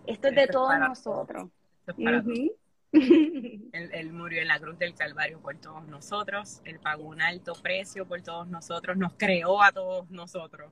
Esto 0.06 0.28
es 0.28 0.36
de 0.36 0.48
todos 0.48 0.78
nosotros. 0.78 1.50
él, 2.92 4.14
murió 4.14 4.42
en 4.42 4.48
la 4.48 4.60
cruz 4.60 4.78
del 4.78 4.94
Calvario 4.94 5.40
por 5.40 5.58
todos 5.58 5.88
nosotros, 5.88 6.62
él 6.66 6.80
pagó 6.80 7.04
un 7.04 7.22
alto 7.22 7.54
precio 7.54 8.08
por 8.08 8.22
todos 8.22 8.48
nosotros, 8.48 8.98
nos 8.98 9.14
creó 9.14 9.62
a 9.62 9.72
todos 9.72 10.10
nosotros. 10.10 10.72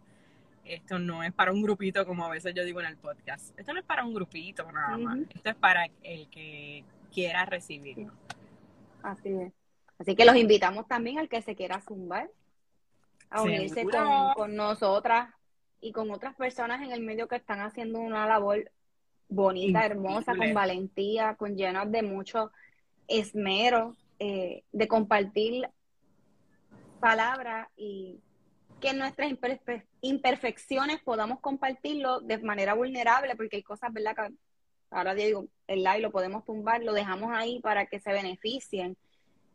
Esto 0.65 0.97
no 0.97 1.23
es 1.23 1.31
para 1.31 1.51
un 1.51 1.61
grupito, 1.61 2.05
como 2.05 2.25
a 2.25 2.29
veces 2.29 2.53
yo 2.55 2.63
digo 2.63 2.81
en 2.81 2.87
el 2.87 2.97
podcast. 2.97 3.57
Esto 3.57 3.73
no 3.73 3.79
es 3.79 3.85
para 3.85 4.03
un 4.03 4.13
grupito 4.13 4.69
nada 4.71 4.97
más. 4.97 5.19
Esto 5.33 5.49
es 5.51 5.55
para 5.55 5.85
el 6.03 6.27
que 6.29 6.83
quiera 7.13 7.45
recibirlo. 7.45 8.11
Así 9.03 9.29
es. 9.29 9.53
Así 9.99 10.15
que 10.15 10.25
los 10.25 10.35
invitamos 10.35 10.87
también 10.87 11.19
al 11.19 11.29
que 11.29 11.41
se 11.41 11.55
quiera 11.55 11.81
zumbar, 11.81 12.29
a 13.29 13.43
unirse 13.43 13.85
con, 14.35 14.55
nosotras 14.55 15.33
y 15.79 15.91
con 15.91 16.11
otras 16.11 16.35
personas 16.35 16.81
en 16.81 16.91
el 16.91 17.01
medio 17.01 17.27
que 17.27 17.35
están 17.35 17.61
haciendo 17.61 17.99
una 17.99 18.27
labor 18.27 18.71
bonita, 19.29 19.85
hermosa, 19.85 20.35
con 20.35 20.53
valentía, 20.53 21.35
con 21.35 21.55
llenas 21.55 21.89
de 21.91 22.01
mucho 22.01 22.51
esmero, 23.07 23.95
eh, 24.19 24.63
de 24.71 24.87
compartir 24.87 25.69
palabras 26.99 27.67
y 27.77 28.19
que 28.79 28.93
nuestras 28.93 29.31
imperfecciones 30.01 31.01
podamos 31.03 31.39
compartirlo 31.39 32.19
de 32.21 32.37
manera 32.39 32.73
vulnerable, 32.73 33.35
porque 33.35 33.57
hay 33.57 33.63
cosas, 33.63 33.91
¿verdad? 33.93 34.15
Que 34.15 34.33
ahora 34.91 35.13
digo, 35.13 35.47
el 35.67 35.83
live 35.83 35.99
lo 35.99 36.11
podemos 36.11 36.45
tumbar, 36.45 36.83
lo 36.83 36.93
dejamos 36.93 37.31
ahí 37.33 37.59
para 37.61 37.85
que 37.87 37.99
se 37.99 38.11
beneficien 38.11 38.97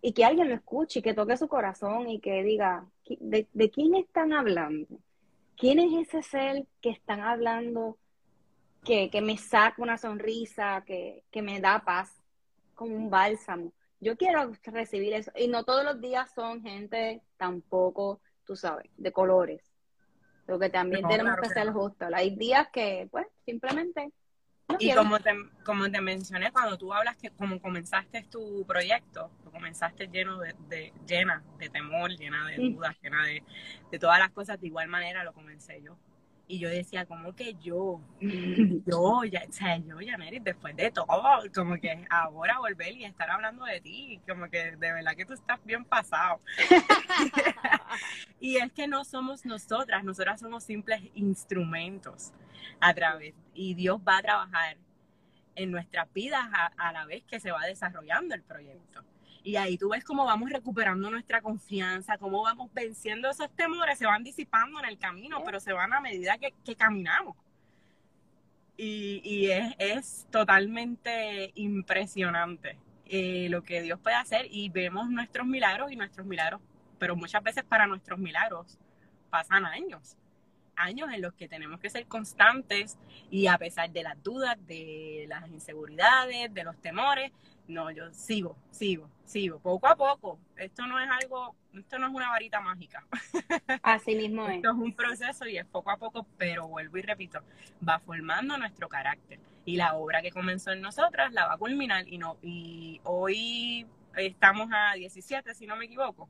y 0.03 0.13
que 0.13 0.25
alguien 0.25 0.49
lo 0.49 0.55
escuche 0.55 1.01
y 1.01 1.03
que 1.03 1.15
toque 1.15 1.37
su 1.37 1.49
corazón 1.49 2.09
y 2.09 2.21
que 2.21 2.43
diga, 2.43 2.87
¿de, 3.07 3.71
quién 3.71 3.95
están 3.95 4.33
hablando? 4.33 4.99
¿Quién 5.57 5.79
es 5.79 6.09
ese 6.09 6.23
ser 6.23 6.67
que 6.81 6.91
están 6.91 7.21
hablando 7.21 7.99
que, 8.85 9.11
me 9.23 9.37
saca 9.37 9.83
una 9.83 9.99
sonrisa, 9.99 10.83
que, 10.87 11.23
me 11.43 11.61
da 11.61 11.83
paz, 11.85 12.17
como 12.75 12.97
un 12.97 13.11
bálsamo? 13.11 13.73
Yo 14.01 14.17
quiero 14.17 14.53
recibir 14.65 15.13
eso. 15.13 15.31
Y 15.37 15.49
no 15.49 15.65
todos 15.65 15.85
los 15.85 16.01
días 16.01 16.33
son 16.35 16.63
gente 16.63 17.21
tampoco, 17.37 18.21
tú 18.51 18.57
sabes, 18.57 18.91
de 18.97 19.13
colores. 19.13 19.63
Lo 20.49 20.59
que 20.59 20.71
también 20.71 21.07
tenemos 21.07 21.37
que 21.41 21.51
ser 21.51 21.71
justos. 21.71 22.09
Hay 22.13 22.35
días 22.35 22.67
que, 22.73 23.07
pues, 23.09 23.29
simplemente 23.47 24.11
y 24.81 24.93
como 24.93 25.21
te, 25.21 25.31
como 25.65 25.89
te 25.89 26.01
mencioné, 26.01 26.51
cuando 26.51 26.77
tú 26.77 26.93
hablas 26.93 27.17
que 27.17 27.31
como 27.31 27.61
comenzaste 27.61 28.25
tu 28.25 28.65
proyecto, 28.67 29.31
tú 29.45 29.53
comenzaste 29.53 30.09
lleno 30.09 30.39
de, 30.39 30.93
llena 31.07 31.45
de 31.59 31.69
temor, 31.69 32.11
llena 32.11 32.45
de 32.47 32.57
dudas, 32.57 32.97
llena 33.01 33.25
de, 33.25 33.45
de 33.89 33.99
todas 34.01 34.19
las 34.19 34.31
cosas, 34.31 34.61
de 34.61 34.67
igual 34.67 34.89
manera 34.89 35.23
lo 35.23 35.33
comencé 35.33 35.81
yo. 35.81 35.97
Y 36.51 36.59
yo 36.59 36.69
decía, 36.69 37.07
como 37.07 37.33
que 37.33 37.55
yo? 37.63 38.01
Yo, 38.21 39.23
ya, 39.23 39.45
o 39.49 39.53
sea, 39.53 39.77
yo, 39.77 39.99
Janeris, 40.05 40.43
después 40.43 40.75
de 40.75 40.91
todo, 40.91 41.07
como 41.55 41.77
que 41.77 42.05
ahora 42.11 42.59
volver 42.59 42.93
y 42.93 43.05
estar 43.05 43.31
hablando 43.31 43.65
de 43.67 43.81
ti, 43.81 44.21
como 44.29 44.51
que 44.51 44.73
de 44.73 44.93
verdad 44.93 45.15
que 45.15 45.25
tú 45.25 45.35
estás 45.35 45.65
bien 45.65 45.85
pasado. 45.85 46.41
y 48.41 48.57
es 48.57 48.73
que 48.73 48.89
no 48.89 49.05
somos 49.05 49.45
nosotras, 49.45 50.03
nosotras 50.03 50.41
somos 50.41 50.65
simples 50.65 51.01
instrumentos 51.15 52.33
a 52.81 52.93
través, 52.95 53.35
y 53.55 53.75
Dios 53.75 54.01
va 54.07 54.19
a 54.19 54.23
trabajar 54.23 54.77
en 55.55 55.71
nuestras 55.71 56.13
vidas 56.13 56.45
a, 56.77 56.93
la 56.93 57.07
vez 57.07 57.23
que 57.25 57.39
se 57.39 57.53
va 57.53 57.65
desarrollando 57.67 58.35
el 58.35 58.43
proyecto. 58.43 59.05
Y 59.43 59.57
ahí 59.57 59.79
tú 59.79 59.89
ves 59.89 60.05
cómo 60.05 60.25
vamos 60.25 60.51
recuperando 60.51 61.11
nuestra 61.11 61.41
confianza, 61.41 62.19
cómo 62.19 62.43
vamos 62.43 62.73
venciendo 62.75 63.31
esos 63.31 63.51
temores, 63.57 63.99
se 63.99 64.07
van 64.07 64.23
disipando 64.23 64.79
en 64.81 64.87
el 64.87 64.99
camino, 64.99 65.43
pero 65.45 65.61
se 65.61 65.73
van 65.73 65.93
a 65.93 66.01
medida 66.01 66.39
que, 66.39 66.53
caminamos. 66.77 67.37
Y, 68.77 69.51
es, 69.51 69.75
es, 69.79 70.27
totalmente 70.31 71.53
impresionante 71.55 72.79
eh, 73.07 73.49
lo 73.51 73.63
que 73.63 73.83
Dios 73.83 74.01
puede 74.01 74.17
hacer 74.17 74.47
y 74.51 74.71
vemos 74.71 75.11
nuestros 75.11 75.47
milagros 75.47 75.93
y 75.93 75.97
nuestros 75.97 76.27
milagros, 76.27 76.63
pero 76.99 77.15
muchas 77.15 77.43
veces 77.43 77.63
para 77.65 77.87
nuestros 77.87 78.19
milagros 78.19 78.79
pasan 79.29 79.67
años 79.67 80.17
años 80.81 81.11
en 81.13 81.21
los 81.21 81.35
que 81.35 81.49
tenemos 81.49 81.79
que 81.81 81.91
ser 81.91 82.07
constantes 82.07 82.99
y 83.31 83.47
a 83.47 83.59
pesar 83.59 83.91
de 83.91 84.03
las 84.03 84.21
dudas, 84.23 84.57
de 84.67 85.27
las 85.29 85.49
inseguridades, 85.49 86.53
de 86.53 86.65
los 86.65 86.77
temores, 86.81 87.33
no, 87.71 87.91
yo 87.91 88.13
sigo, 88.13 88.57
sigo, 88.71 89.09
sigo, 89.25 89.59
poco 89.61 89.87
a 89.87 89.97
poco. 89.97 90.39
Esto 90.57 90.87
no 90.87 91.01
es 91.01 91.09
algo, 91.09 91.55
esto 91.75 91.99
no 91.99 92.09
es 92.09 92.15
una 92.15 92.31
varita 92.31 92.61
mágica. 92.61 93.05
Así 93.83 94.15
mismo 94.15 94.47
es. 94.47 94.57
Esto 94.57 94.71
es 94.71 94.77
un 94.77 94.93
proceso 94.95 95.47
y 95.47 95.57
es 95.57 95.67
poco 95.67 95.91
a 95.91 95.97
poco, 95.97 96.27
pero 96.37 96.69
vuelvo 96.69 96.99
y 96.99 97.03
repito, 97.03 97.41
va 97.87 97.99
formando 98.01 98.59
nuestro 98.59 98.89
carácter. 98.89 99.39
Y 99.65 99.77
la 99.77 99.95
obra 99.95 100.23
que 100.23 100.31
comenzó 100.31 100.73
en 100.73 100.81
nosotras 100.81 101.33
la 101.33 101.47
va 101.47 101.55
a 101.55 101.59
culminar 101.59 102.09
y, 102.09 102.19
no, 102.19 102.37
y 102.43 103.01
hoy 103.05 103.87
estamos 104.17 104.69
a 104.73 104.95
17, 104.95 105.55
si 105.55 105.67
no 105.67 105.77
me 105.77 105.87
equivoco. 105.87 106.29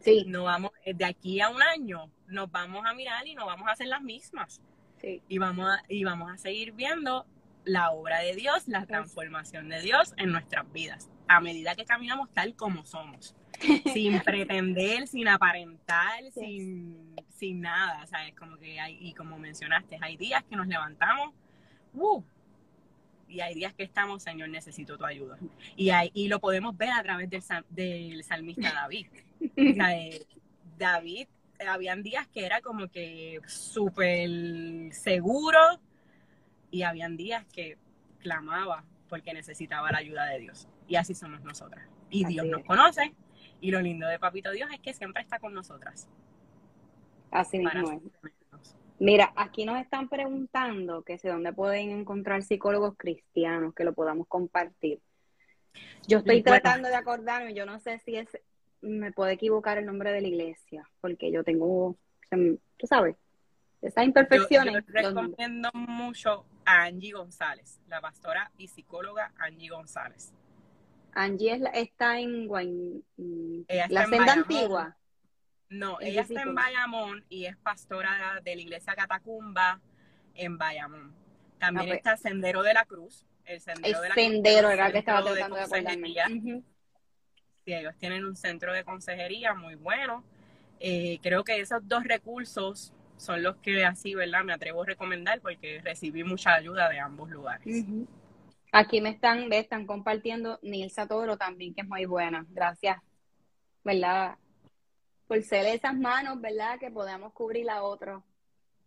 Sí. 0.00 0.24
No 0.26 0.44
vamos, 0.44 0.72
eh, 0.84 0.94
de 0.94 1.04
aquí 1.04 1.40
a 1.40 1.50
un 1.50 1.62
año 1.62 2.10
nos 2.26 2.50
vamos 2.50 2.86
a 2.86 2.94
mirar 2.94 3.26
y 3.26 3.34
no 3.34 3.46
vamos 3.46 3.68
a 3.68 3.72
hacer 3.72 3.88
las 3.88 4.02
mismas. 4.02 4.60
Sí. 4.98 5.22
Y 5.28 5.38
vamos 5.38 5.68
a, 5.68 5.82
y 5.88 6.04
vamos 6.04 6.32
a 6.32 6.36
seguir 6.38 6.72
viendo 6.72 7.26
la 7.64 7.90
obra 7.90 8.20
de 8.20 8.34
Dios, 8.34 8.66
la 8.68 8.86
transformación 8.86 9.68
de 9.68 9.80
Dios 9.80 10.14
en 10.16 10.32
nuestras 10.32 10.70
vidas, 10.72 11.10
a 11.28 11.40
medida 11.40 11.74
que 11.74 11.84
caminamos 11.84 12.30
tal 12.32 12.54
como 12.54 12.84
somos, 12.84 13.36
sin 13.92 14.20
pretender, 14.20 15.06
sin 15.06 15.28
aparentar, 15.28 16.24
sin, 16.32 17.14
sin 17.28 17.60
nada, 17.60 18.06
¿sabes? 18.06 18.34
Como 18.34 18.56
que 18.56 18.80
hay, 18.80 18.98
y 19.00 19.12
como 19.14 19.38
mencionaste, 19.38 19.98
hay 20.00 20.16
días 20.16 20.42
que 20.44 20.56
nos 20.56 20.66
levantamos, 20.66 21.34
uh, 21.94 22.22
y 23.28 23.40
hay 23.40 23.54
días 23.54 23.72
que 23.74 23.84
estamos, 23.84 24.24
Señor, 24.24 24.48
necesito 24.48 24.98
tu 24.98 25.04
ayuda. 25.04 25.38
Y, 25.76 25.90
hay, 25.90 26.10
y 26.14 26.26
lo 26.26 26.40
podemos 26.40 26.76
ver 26.76 26.90
a 26.90 27.02
través 27.02 27.30
del, 27.30 27.42
del 27.70 28.24
salmista 28.24 28.72
David. 28.72 29.06
David, 30.76 31.28
habían 31.68 32.02
días 32.02 32.26
que 32.28 32.44
era 32.44 32.60
como 32.60 32.88
que 32.88 33.40
súper 33.46 34.92
seguro 34.92 35.58
y 36.70 36.82
habían 36.82 37.16
días 37.16 37.44
que 37.52 37.78
clamaba 38.18 38.84
porque 39.08 39.32
necesitaba 39.32 39.90
la 39.90 39.98
ayuda 39.98 40.26
de 40.26 40.38
Dios. 40.38 40.68
Y 40.86 40.96
así 40.96 41.14
somos 41.14 41.42
nosotras. 41.42 41.88
Y 42.10 42.24
Dios 42.24 42.46
nos 42.46 42.64
conoce. 42.64 43.14
Y 43.60 43.70
lo 43.70 43.80
lindo 43.80 44.06
de 44.06 44.18
Papito 44.18 44.50
Dios 44.50 44.70
es 44.72 44.80
que 44.80 44.94
siempre 44.94 45.22
está 45.22 45.38
con 45.38 45.52
nosotras. 45.54 46.08
Así 47.30 47.58
mismo 47.58 47.92
es. 47.92 48.76
Mira, 48.98 49.32
aquí 49.34 49.64
nos 49.64 49.80
están 49.80 50.08
preguntando 50.08 51.02
que 51.02 51.18
si 51.18 51.28
dónde 51.28 51.52
pueden 51.52 51.90
encontrar 51.90 52.42
psicólogos 52.42 52.94
cristianos 52.98 53.74
que 53.74 53.84
lo 53.84 53.94
podamos 53.94 54.26
compartir. 54.26 55.00
Yo 56.06 56.18
estoy 56.18 56.42
tratando 56.42 56.88
de 56.88 56.96
acordarme, 56.96 57.54
yo 57.54 57.64
no 57.64 57.78
sé 57.78 57.98
si 58.00 58.16
es 58.16 58.28
me 58.82 59.12
puedo 59.12 59.30
equivocar 59.30 59.78
el 59.78 59.86
nombre 59.86 60.12
de 60.12 60.20
la 60.20 60.28
iglesia, 60.28 60.88
porque 61.00 61.30
yo 61.30 61.44
tengo, 61.44 61.96
tú 62.76 62.86
sabes, 62.86 63.16
esas 63.82 64.04
imperfecciones. 64.04 64.74
Yo, 64.74 64.92
recomiendo 64.92 65.70
mucho 65.74 66.44
a 66.64 66.84
Angie 66.84 67.12
González, 67.12 67.80
la 67.88 68.00
pastora 68.00 68.50
y 68.58 68.68
psicóloga 68.68 69.32
Angie 69.38 69.70
González. 69.70 70.32
Angie 71.12 71.60
está 71.74 72.20
en 72.20 72.48
la 73.68 74.06
senda 74.06 74.32
antigua. 74.32 74.96
No, 75.68 76.00
ella 76.00 76.22
está 76.22 76.42
en 76.42 76.54
Bayamón 76.54 77.24
y 77.28 77.46
es 77.46 77.56
pastora 77.56 78.40
de 78.42 78.56
la 78.56 78.60
iglesia 78.60 78.94
Catacumba 78.94 79.80
en 80.34 80.58
Bayamón. 80.58 81.14
También 81.58 81.86
ah, 81.86 81.88
pues. 81.88 81.98
está 81.98 82.16
Sendero 82.16 82.62
de 82.62 82.74
la 82.74 82.84
Cruz. 82.84 83.24
El 83.44 83.60
Sendero 83.60 84.00
de 84.00 84.08
la 84.08 84.14
Sendero 84.14 84.68
Cruz, 84.68 84.72
era 84.72 84.92
que 84.92 84.98
estaba 84.98 85.22
tratando 85.22 85.56
de, 85.56 85.62
de 85.62 86.62
Sí, 87.64 87.74
ellos 87.74 87.94
tienen 87.98 88.24
un 88.24 88.34
centro 88.34 88.72
de 88.72 88.84
consejería 88.84 89.54
muy 89.54 89.74
bueno. 89.74 90.24
Eh, 90.80 91.18
creo 91.22 91.44
que 91.44 91.60
esos 91.60 91.86
dos 91.86 92.04
recursos 92.04 92.92
son 93.20 93.42
los 93.42 93.56
que 93.56 93.84
así, 93.84 94.14
¿verdad? 94.14 94.44
Me 94.44 94.52
atrevo 94.52 94.82
a 94.82 94.86
recomendar 94.86 95.40
porque 95.40 95.80
recibí 95.82 96.24
mucha 96.24 96.54
ayuda 96.54 96.88
de 96.88 96.98
ambos 96.98 97.30
lugares. 97.30 97.84
Aquí 98.72 99.00
me 99.00 99.10
están, 99.10 99.48
me 99.48 99.58
están 99.58 99.86
compartiendo 99.86 100.58
Nilsa 100.62 101.06
Toro 101.06 101.36
también, 101.36 101.74
que 101.74 101.82
es 101.82 101.88
muy 101.88 102.04
buena. 102.06 102.46
Gracias, 102.50 102.98
¿verdad? 103.84 104.36
Por 105.26 105.42
ser 105.42 105.66
esas 105.66 105.96
manos, 105.96 106.40
¿verdad? 106.40 106.78
Que 106.78 106.90
podamos 106.90 107.32
cubrir 107.32 107.68
a 107.70 107.82
otro. 107.82 108.24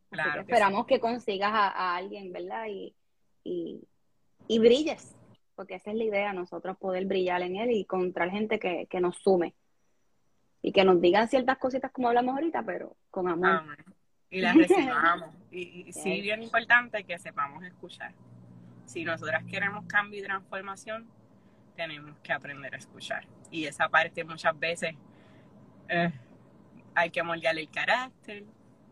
Claro 0.09 0.41
esperamos 0.41 0.85
que 0.85 0.99
consigas 0.99 1.51
a, 1.53 1.95
alguien, 1.95 2.31
¿verdad? 2.31 2.67
Y, 2.69 2.95
y, 3.43 3.81
y 4.47 4.59
brilles 4.59 5.15
porque 5.55 5.75
esa 5.75 5.91
es 5.91 5.97
la 5.97 6.03
idea, 6.03 6.33
nosotros 6.33 6.77
poder 6.77 7.05
brillar 7.05 7.41
en 7.41 7.55
él 7.55 7.71
y 7.71 7.81
encontrar 7.81 8.29
gente 8.31 8.59
que, 8.59 8.99
nos 8.99 9.17
sume 9.17 9.53
y 10.61 10.71
que 10.71 10.83
nos 10.83 10.99
digan 11.01 11.27
ciertas 11.27 11.57
cositas 11.57 11.91
como 11.91 12.07
hablamos 12.07 12.35
ahorita, 12.35 12.63
pero 12.63 12.95
con 13.11 13.27
amor. 13.27 13.63
Y 14.33 14.41
las 14.41 14.55
recibamos. 14.55 15.29
y, 15.51 15.85
y 15.87 15.93
sí, 15.93 16.21
bien 16.21 16.41
importante 16.41 17.03
que 17.03 17.17
sepamos 17.19 17.63
escuchar. 17.63 18.13
Si 18.85 19.05
nosotras 19.05 19.43
queremos 19.45 19.85
cambio 19.85 20.19
y 20.19 20.23
transformación, 20.23 21.07
tenemos 21.75 22.17
que 22.19 22.33
aprender 22.33 22.73
a 22.73 22.77
escuchar. 22.77 23.25
Y 23.51 23.65
esa 23.65 23.87
parte 23.89 24.23
muchas 24.23 24.59
veces 24.59 24.95
eh, 25.87 26.11
hay 26.95 27.09
que 27.11 27.21
moldear 27.21 27.57
el 27.57 27.69
carácter 27.69 28.43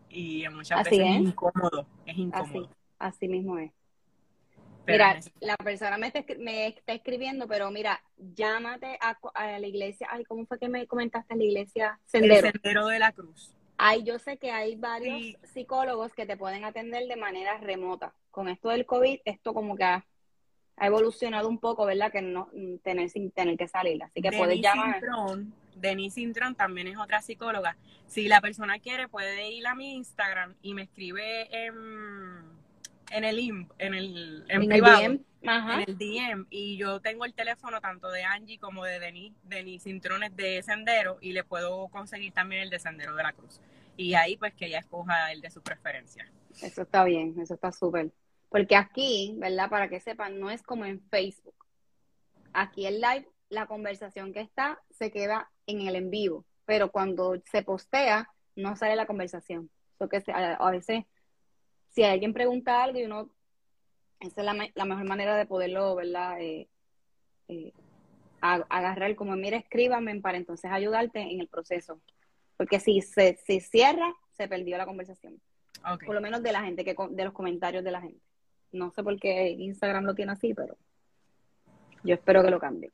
y 0.08 0.44
muchas 0.48 0.84
veces 0.84 1.00
es. 1.00 1.16
incómodo. 1.16 1.86
Es 2.06 2.16
incómodo. 2.16 2.70
así 2.98 3.28
mismo 3.28 3.58
es 3.58 3.72
mira, 4.86 5.20
la 5.40 5.56
persona 5.56 5.98
me 5.98 6.08
está, 6.08 6.24
me 6.38 6.68
está, 6.68 6.92
escribiendo, 6.92 7.46
pero 7.46 7.70
mira, 7.70 8.02
llámate 8.16 8.98
a, 9.00 9.58
la 9.58 9.66
iglesia. 9.66 10.08
Ay, 10.10 10.24
¿cómo 10.24 10.46
fue 10.46 10.58
que 10.58 10.68
me 10.68 10.86
comentaste 10.86 11.36
la 11.36 11.44
iglesia? 11.44 12.00
Sendero. 12.06 12.46
El 12.46 12.52
Sendero 12.52 12.86
de 12.86 12.98
la 12.98 13.12
Cruz. 13.12 13.54
Ay, 13.84 14.04
yo 14.04 14.16
sé 14.20 14.36
que 14.36 14.52
hay 14.52 14.76
varios 14.76 15.36
psicólogos 15.52 16.14
que 16.14 16.24
te 16.24 16.36
pueden 16.36 16.64
atender 16.64 17.08
de 17.08 17.16
manera 17.16 17.58
remota. 17.58 18.14
Con 18.30 18.48
esto 18.48 18.68
del 18.68 18.86
COVID, 18.86 19.18
esto 19.24 19.52
como 19.52 19.74
que 19.74 19.82
ha, 19.82 20.06
evolucionado 20.80 21.48
un 21.48 21.58
poco, 21.58 21.84
¿verdad? 21.84 22.12
Que 22.12 22.22
no 22.22 22.48
tener 22.84 23.10
sin 23.10 23.32
tener 23.32 23.56
que 23.56 23.66
salir. 23.66 24.00
Así 24.04 24.22
que 24.22 24.30
puedes 24.30 24.60
llamar. 24.60 25.02
Denise 25.74 26.20
Intron 26.20 26.54
también 26.54 26.86
es 26.86 26.96
otra 26.96 27.22
psicóloga. 27.22 27.76
Si 28.06 28.28
la 28.28 28.40
persona 28.40 28.78
quiere, 28.78 29.08
puede 29.08 29.50
ir 29.50 29.66
a 29.66 29.74
mi 29.74 29.94
Instagram 29.94 30.54
y 30.62 30.74
me 30.74 30.82
escribe 30.82 31.48
en 31.50 31.74
en 33.10 33.24
el 33.24 33.66
en 33.78 33.94
el 33.94 34.44
en, 34.48 34.68
privado, 34.68 35.02
el 35.02 35.26
En 35.42 35.84
el 35.88 35.98
DM 35.98 36.46
y 36.50 36.76
yo 36.76 37.00
tengo 37.00 37.24
el 37.24 37.34
teléfono 37.34 37.80
tanto 37.80 38.08
de 38.10 38.22
Angie 38.22 38.58
como 38.58 38.84
de 38.84 39.00
Denis, 39.00 39.32
Denis 39.42 39.82
Cintrones 39.82 40.36
de 40.36 40.62
Sendero 40.62 41.18
y 41.20 41.32
le 41.32 41.42
puedo 41.42 41.88
conseguir 41.88 42.32
también 42.32 42.62
el 42.62 42.70
de 42.70 42.78
Sendero 42.78 43.14
de 43.16 43.24
la 43.24 43.32
Cruz. 43.32 43.60
Y 43.96 44.14
ahí 44.14 44.36
pues 44.36 44.54
que 44.54 44.66
ella 44.66 44.78
escoja 44.78 45.32
el 45.32 45.40
de 45.40 45.50
su 45.50 45.60
preferencia. 45.60 46.30
Eso 46.62 46.82
está 46.82 47.04
bien, 47.04 47.34
eso 47.40 47.54
está 47.54 47.72
súper. 47.72 48.12
Porque 48.48 48.76
aquí, 48.76 49.34
¿verdad? 49.36 49.68
Para 49.68 49.88
que 49.88 49.98
sepan, 49.98 50.38
no 50.38 50.50
es 50.50 50.62
como 50.62 50.84
en 50.84 51.00
Facebook. 51.08 51.54
Aquí 52.52 52.86
el 52.86 53.00
live, 53.00 53.28
la 53.48 53.66
conversación 53.66 54.32
que 54.32 54.40
está 54.40 54.80
se 54.90 55.10
queda 55.10 55.50
en 55.66 55.80
el 55.80 55.96
en 55.96 56.10
vivo, 56.10 56.44
pero 56.66 56.90
cuando 56.90 57.34
se 57.50 57.62
postea 57.62 58.28
no 58.54 58.76
sale 58.76 58.94
la 58.94 59.06
conversación. 59.06 59.70
A 59.98 60.70
veces 60.70 61.04
si 61.88 62.02
alguien 62.04 62.32
pregunta 62.32 62.82
algo 62.82 62.98
y 62.98 63.04
uno, 63.04 63.30
esa 64.22 64.40
es 64.40 64.72
la, 64.74 64.84
mejor 64.84 65.04
manera 65.04 65.36
de 65.36 65.46
poderlo, 65.46 65.94
¿verdad? 65.96 66.40
Eh, 66.40 66.68
eh, 67.48 67.72
agarrar 68.40 69.14
como, 69.14 69.36
mira, 69.36 69.56
escríbame 69.56 70.20
para 70.20 70.36
entonces 70.38 70.70
ayudarte 70.70 71.20
en 71.20 71.40
el 71.40 71.48
proceso. 71.48 72.00
Porque 72.56 72.80
si 72.80 73.00
se 73.02 73.38
si 73.44 73.60
cierra, 73.60 74.14
se 74.36 74.48
perdió 74.48 74.78
la 74.78 74.86
conversación. 74.86 75.40
Por 76.06 76.14
lo 76.14 76.20
menos 76.20 76.42
de 76.42 76.52
la 76.52 76.62
gente, 76.62 76.84
que 76.84 76.94
de 77.10 77.24
los 77.24 77.32
comentarios 77.32 77.82
de 77.82 77.90
la 77.90 78.00
gente. 78.00 78.20
No 78.70 78.90
sé 78.92 79.02
por 79.02 79.18
qué 79.18 79.50
Instagram 79.50 80.04
lo 80.04 80.14
tiene 80.14 80.32
así, 80.32 80.54
pero 80.54 80.76
yo 82.04 82.14
espero 82.14 82.42
que 82.42 82.50
lo 82.50 82.60
cambie. 82.60 82.92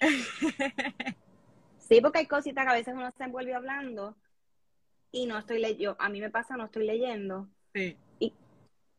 sí, 1.78 2.00
porque 2.00 2.20
hay 2.20 2.26
cositas 2.26 2.64
que 2.64 2.70
a 2.70 2.74
veces 2.74 2.94
uno 2.94 3.10
se 3.10 3.24
envuelve 3.24 3.54
hablando 3.54 4.16
y 5.12 5.26
no 5.26 5.38
estoy 5.38 5.60
leyendo. 5.60 5.96
A 5.98 6.08
mí 6.08 6.20
me 6.20 6.30
pasa, 6.30 6.56
no 6.56 6.64
estoy 6.64 6.86
leyendo. 6.86 7.48
Sí 7.74 7.96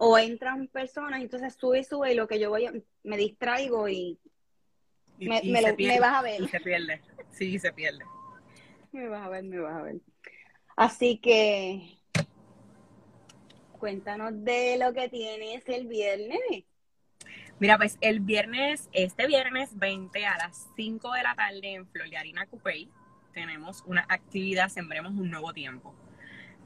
o 0.04 0.18
entran 0.18 0.68
personas, 0.68 1.22
entonces 1.22 1.54
sube 1.54 1.82
y 1.82 1.84
sube 1.84 2.12
y 2.12 2.16
lo 2.16 2.28
que 2.28 2.40
yo 2.40 2.50
voy, 2.50 2.84
me 3.04 3.18
distraigo 3.18 3.88
y, 3.88 4.20
me, 5.20 6.00
vas 6.00 6.16
a 6.16 6.24
ver. 6.24 6.42
Y 6.42 6.48
se 6.48 6.60
pierde, 6.60 7.02
sí, 7.30 7.60
se 7.60 7.72
pierde. 7.72 8.04
Me 8.92 9.08
vas 9.08 9.28
a 9.28 9.30
ver, 9.30 9.44
me 9.44 9.60
vas 9.60 9.76
a 9.76 9.84
ver. 9.84 9.98
Así 10.76 11.20
que 11.20 12.00
cuéntanos 13.78 14.44
de 14.44 14.80
lo 14.80 14.92
que 14.92 15.08
tienes 15.08 15.70
el 15.70 15.86
viernes. 15.86 16.40
Mira, 17.60 17.78
pues 17.78 18.00
el 18.02 18.22
viernes, 18.22 18.90
este 18.94 19.28
viernes 19.28 19.78
20 19.78 20.26
a 20.26 20.36
las 20.38 20.68
5 20.78 21.14
de 21.14 21.22
la 21.22 21.36
tarde 21.36 21.76
en 21.76 21.88
Floriarina 21.88 22.48
Coupey, 22.48 22.90
tenemos 23.36 23.84
una 23.86 24.04
actividad, 24.10 24.70
Sembremos 24.70 25.12
un 25.12 25.30
Nuevo 25.30 25.54
Tiempo, 25.54 25.94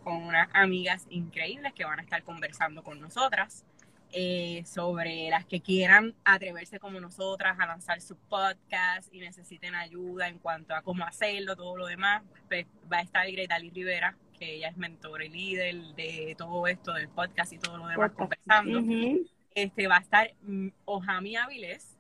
con 0.06 0.24
unas 0.24 0.48
amigas 0.54 1.08
increíbles 1.10 1.74
que 1.74 1.84
van 1.84 2.00
a 2.00 2.04
estar 2.04 2.24
conversando 2.24 2.84
con 2.84 3.02
nosotras 3.02 3.66
eh, 4.12 4.64
sobre 4.66 5.30
las 5.32 5.46
que 5.46 5.62
quieran 5.62 6.14
atreverse 6.24 6.80
como 6.80 7.00
nosotras 7.02 7.58
a 7.60 7.66
lanzar 7.66 8.00
su 8.02 8.16
podcast 8.16 9.12
y 9.12 9.20
necesiten 9.20 9.74
ayuda 9.74 10.28
en 10.28 10.38
cuanto 10.38 10.76
a 10.76 10.84
cómo 10.84 11.04
hacerlo, 11.04 11.56
todo 11.56 11.76
lo 11.76 11.88
demás. 11.88 12.22
Pues 12.48 12.68
va 12.92 13.00
a 13.00 13.02
estar 13.02 13.30
Greta 13.30 13.58
Lee 13.58 13.72
Rivera, 13.72 14.16
que 14.38 14.58
ella 14.58 14.70
es 14.70 14.78
mentora 14.78 15.26
y 15.26 15.30
líder 15.30 15.76
de 15.96 16.36
todo 16.38 16.68
esto 16.68 16.94
del 16.94 17.10
podcast 17.10 17.52
y 17.54 17.58
todo 17.58 17.78
lo 17.78 17.88
demás 17.88 18.12
conversando. 18.12 18.84
Este 19.56 19.88
va 19.88 19.98
a 19.98 20.02
estar 20.02 20.32
mm, 20.44 20.68
Ojami 20.86 21.36
Avilés, 21.36 21.98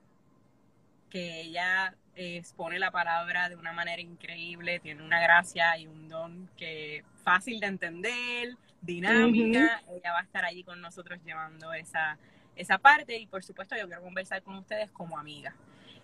que 1.09 1.41
ella 1.41 1.95
expone 2.15 2.80
la 2.80 2.91
palabra 2.91 3.49
de 3.49 3.56
una 3.56 3.73
manera 3.73 4.01
increíble, 4.01 4.80
tiene 4.80 5.04
una 5.04 5.19
gracia 5.19 5.78
y 5.78 5.88
un 5.88 6.08
don 6.08 6.49
que 6.58 7.04
fácil 7.23 7.60
de 7.60 7.67
entender, 7.67 8.56
dinámica. 8.82 9.82
Ella 9.89 10.13
va 10.13 10.19
a 10.19 10.23
estar 10.23 10.45
allí 10.45 10.63
con 10.63 10.82
nosotros 10.82 11.19
llevando 11.25 11.73
esa, 11.73 12.17
esa 12.56 12.78
parte 12.78 13.17
y 13.17 13.28
por 13.28 13.43
supuesto 13.43 13.75
yo 13.75 13.88
quiero 13.88 14.01
conversar 14.01 14.41
con 14.41 14.56
ustedes 14.56 14.89
como 14.91 15.17
amiga. 15.17 15.54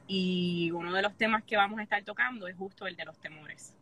Y 0.08 0.71
uno 0.71 0.93
de 0.93 1.02
los 1.02 1.15
temas 1.15 1.43
que 1.43 1.56
vamos 1.56 1.80
a 1.80 1.84
estar 1.84 2.04
tocando 2.04 2.47
es 2.47 2.58
justo 2.58 2.88
el 2.88 2.95
de 2.95 3.06
los 3.06 3.17
temores. 3.19 3.74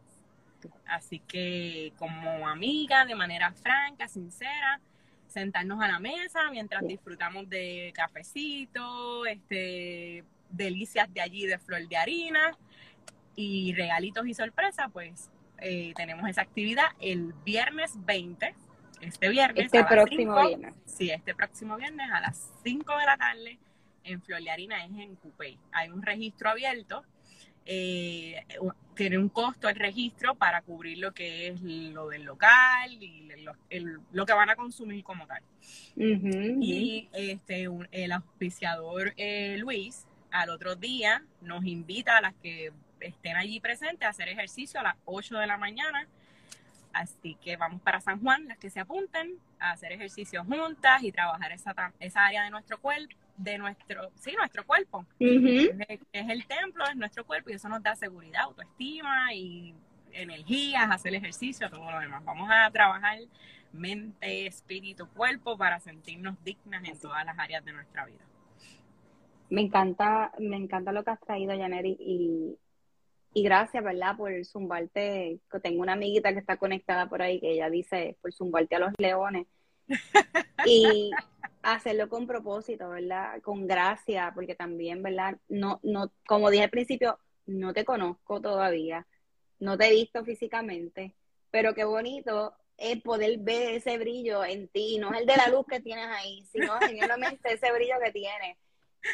Así 0.86 1.20
que 1.20 1.94
como 1.98 2.48
amiga, 2.48 3.06
de 3.06 3.16
manera 3.16 3.52
franca, 3.54 4.08
sincera, 4.08 4.80
sentarnos 5.28 5.82
a 5.82 5.88
la 5.88 6.00
mesa 6.00 6.50
mientras 6.52 6.86
disfrutamos 6.86 7.50
de 7.50 7.94
cafecito, 7.96 9.26
este, 9.26 10.24
delicias 10.50 11.12
de 11.14 11.22
allí 11.22 11.46
de 11.46 11.58
flor 11.58 11.88
de 11.88 11.98
harina 11.98 12.58
y 13.36 13.74
regalitos 13.74 14.28
y 14.28 14.34
sorpresas, 14.34 14.88
pues 14.92 15.30
eh, 15.60 15.94
tenemos 15.96 16.28
esa 16.30 16.42
actividad 16.42 16.88
el 17.00 17.34
viernes 17.46 17.94
20, 18.06 18.56
este 19.02 19.30
viernes. 19.30 19.66
Este 19.66 19.84
próximo 19.84 20.48
viernes. 20.48 20.74
Sí, 20.86 21.10
este 21.12 21.36
próximo 21.36 21.78
viernes 21.78 22.10
a 22.12 22.22
las 22.22 22.52
5 22.64 22.98
de 22.98 23.06
la 23.06 23.18
tarde 23.18 23.60
en 24.04 24.22
Flor 24.22 24.42
de 24.44 24.52
Harina 24.52 24.84
es 24.84 24.92
en 24.92 25.16
Cupey. 25.16 25.58
Hay 25.72 25.90
un 25.90 26.02
registro 26.02 26.50
abierto. 26.50 27.04
Eh, 27.66 28.44
tiene 28.96 29.18
un 29.18 29.30
costo 29.30 29.70
el 29.70 29.76
registro 29.76 30.34
para 30.36 30.62
cubrir 30.62 30.98
lo 30.98 31.14
que 31.14 31.50
es 31.50 31.62
lo 31.62 32.10
del 32.10 32.24
local 32.24 32.92
y 32.92 33.30
lo, 34.12 34.26
que 34.26 34.34
van 34.34 34.50
a 34.50 34.56
consumir 34.56 35.04
como 35.04 35.28
tal. 35.28 35.44
Y 35.96 37.10
este, 37.14 37.68
el 37.92 38.12
auspiciador 38.12 39.14
eh, 39.18 39.58
Luis 39.60 40.08
al 40.32 40.50
otro 40.50 40.76
día 40.76 41.24
nos 41.42 41.66
invita 41.66 42.18
a 42.18 42.22
las 42.22 42.34
que 42.36 42.72
estén 43.00 43.36
allí 43.36 43.60
presentes 43.60 44.06
a 44.06 44.10
hacer 44.10 44.30
ejercicio 44.30 44.80
a 44.80 44.84
las 44.84 44.96
8 45.06 45.38
de 45.38 45.48
la 45.48 45.58
mañana. 45.58 46.08
Así 46.92 47.36
que 47.36 47.56
vamos 47.56 47.82
para 47.82 48.02
San 48.02 48.20
Juan, 48.22 48.48
las 48.48 48.58
que 48.58 48.70
se 48.70 48.80
apunten 48.80 49.36
a 49.60 49.72
hacer 49.72 49.92
ejercicio 49.92 50.44
juntas 50.44 51.04
y 51.04 51.12
trabajar 51.12 51.52
esa, 51.52 51.94
esa 52.00 52.26
área 52.26 52.44
de 52.44 52.50
nuestro 52.50 52.80
cuerpo, 52.80 53.16
de 53.38 53.58
nuestro, 53.58 54.12
sí, 54.16 54.34
nuestro 54.36 54.66
cuerpo. 54.66 55.06
es, 55.20 56.00
el 56.12 56.46
templo, 56.48 56.86
es 56.88 56.96
nuestro 56.96 57.26
cuerpo 57.26 57.52
y 57.52 57.54
eso 57.54 57.70
nos 57.70 57.84
da 57.84 57.96
seguridad, 57.96 58.44
autoestima 58.44 59.34
y 59.34 59.76
energías, 60.12 60.90
hacer 60.90 61.14
ejercicio, 61.14 61.70
todo 61.70 61.92
lo 61.92 62.00
demás. 62.00 62.24
Vamos 62.26 62.50
a 62.52 62.70
trabajar 62.72 63.20
mente, 63.72 64.48
espíritu, 64.48 65.08
cuerpo 65.10 65.58
para 65.58 65.80
sentirnos 65.80 66.44
dignas 66.44 66.84
en 66.84 67.00
todas 67.00 67.24
las 67.24 67.38
áreas 67.38 67.64
de 67.64 67.72
nuestra 67.72 68.06
vida. 68.06 68.24
Me 69.50 69.62
encanta, 69.62 70.32
me 70.40 70.58
encanta 70.58 70.92
lo 70.92 71.04
que 71.04 71.12
has 71.12 71.20
traído, 71.22 71.58
Janeri, 71.58 71.98
y, 72.00 73.44
gracias, 73.44 73.84
¿verdad? 73.84 74.16
Por 74.16 74.46
zumbarte. 74.46 75.40
Tengo 75.62 75.82
una 75.82 75.94
amiguita 75.94 76.34
que 76.34 76.40
está 76.40 76.58
conectada 76.58 77.10
por 77.10 77.22
ahí 77.22 77.40
que 77.40 77.54
ella 77.54 77.70
dice, 77.70 78.18
por 78.22 78.34
zumbarte 78.34 78.76
a 78.76 78.80
los 78.80 78.94
leones. 78.98 79.48
y 80.66 81.12
hacerlo 81.64 82.10
con 82.10 82.28
propósito, 82.28 82.90
¿verdad? 82.90 83.42
Con 83.42 83.68
gracia, 83.68 84.32
porque 84.34 84.56
también, 84.56 85.02
¿verdad? 85.02 85.38
No, 85.48 85.80
no, 85.84 86.12
como 86.28 86.50
dije 86.50 86.64
al 86.64 86.70
principio, 86.70 87.20
no 87.46 87.74
te 87.74 87.86
conozco 87.86 88.42
todavía, 88.42 89.08
no 89.60 89.78
te 89.78 89.88
he 89.88 89.92
visto 89.92 90.24
físicamente, 90.24 91.16
pero 91.52 91.74
qué 91.74 91.84
bonito 91.84 92.54
es 92.78 93.02
poder 93.02 93.40
ver 93.40 93.76
ese 93.76 93.98
brillo 93.98 94.44
en 94.46 94.68
ti, 94.70 94.98
no 95.00 95.14
es 95.14 95.22
el 95.22 95.26
de 95.26 95.36
la 95.36 95.50
luz 95.50 95.66
que 95.68 95.82
tienes 95.82 96.08
ahí, 96.08 96.46
sino 96.52 96.74
genuinamente 96.80 97.54
ese 97.54 97.72
brillo 97.72 97.96
que 98.04 98.12
tienes. 98.12 98.58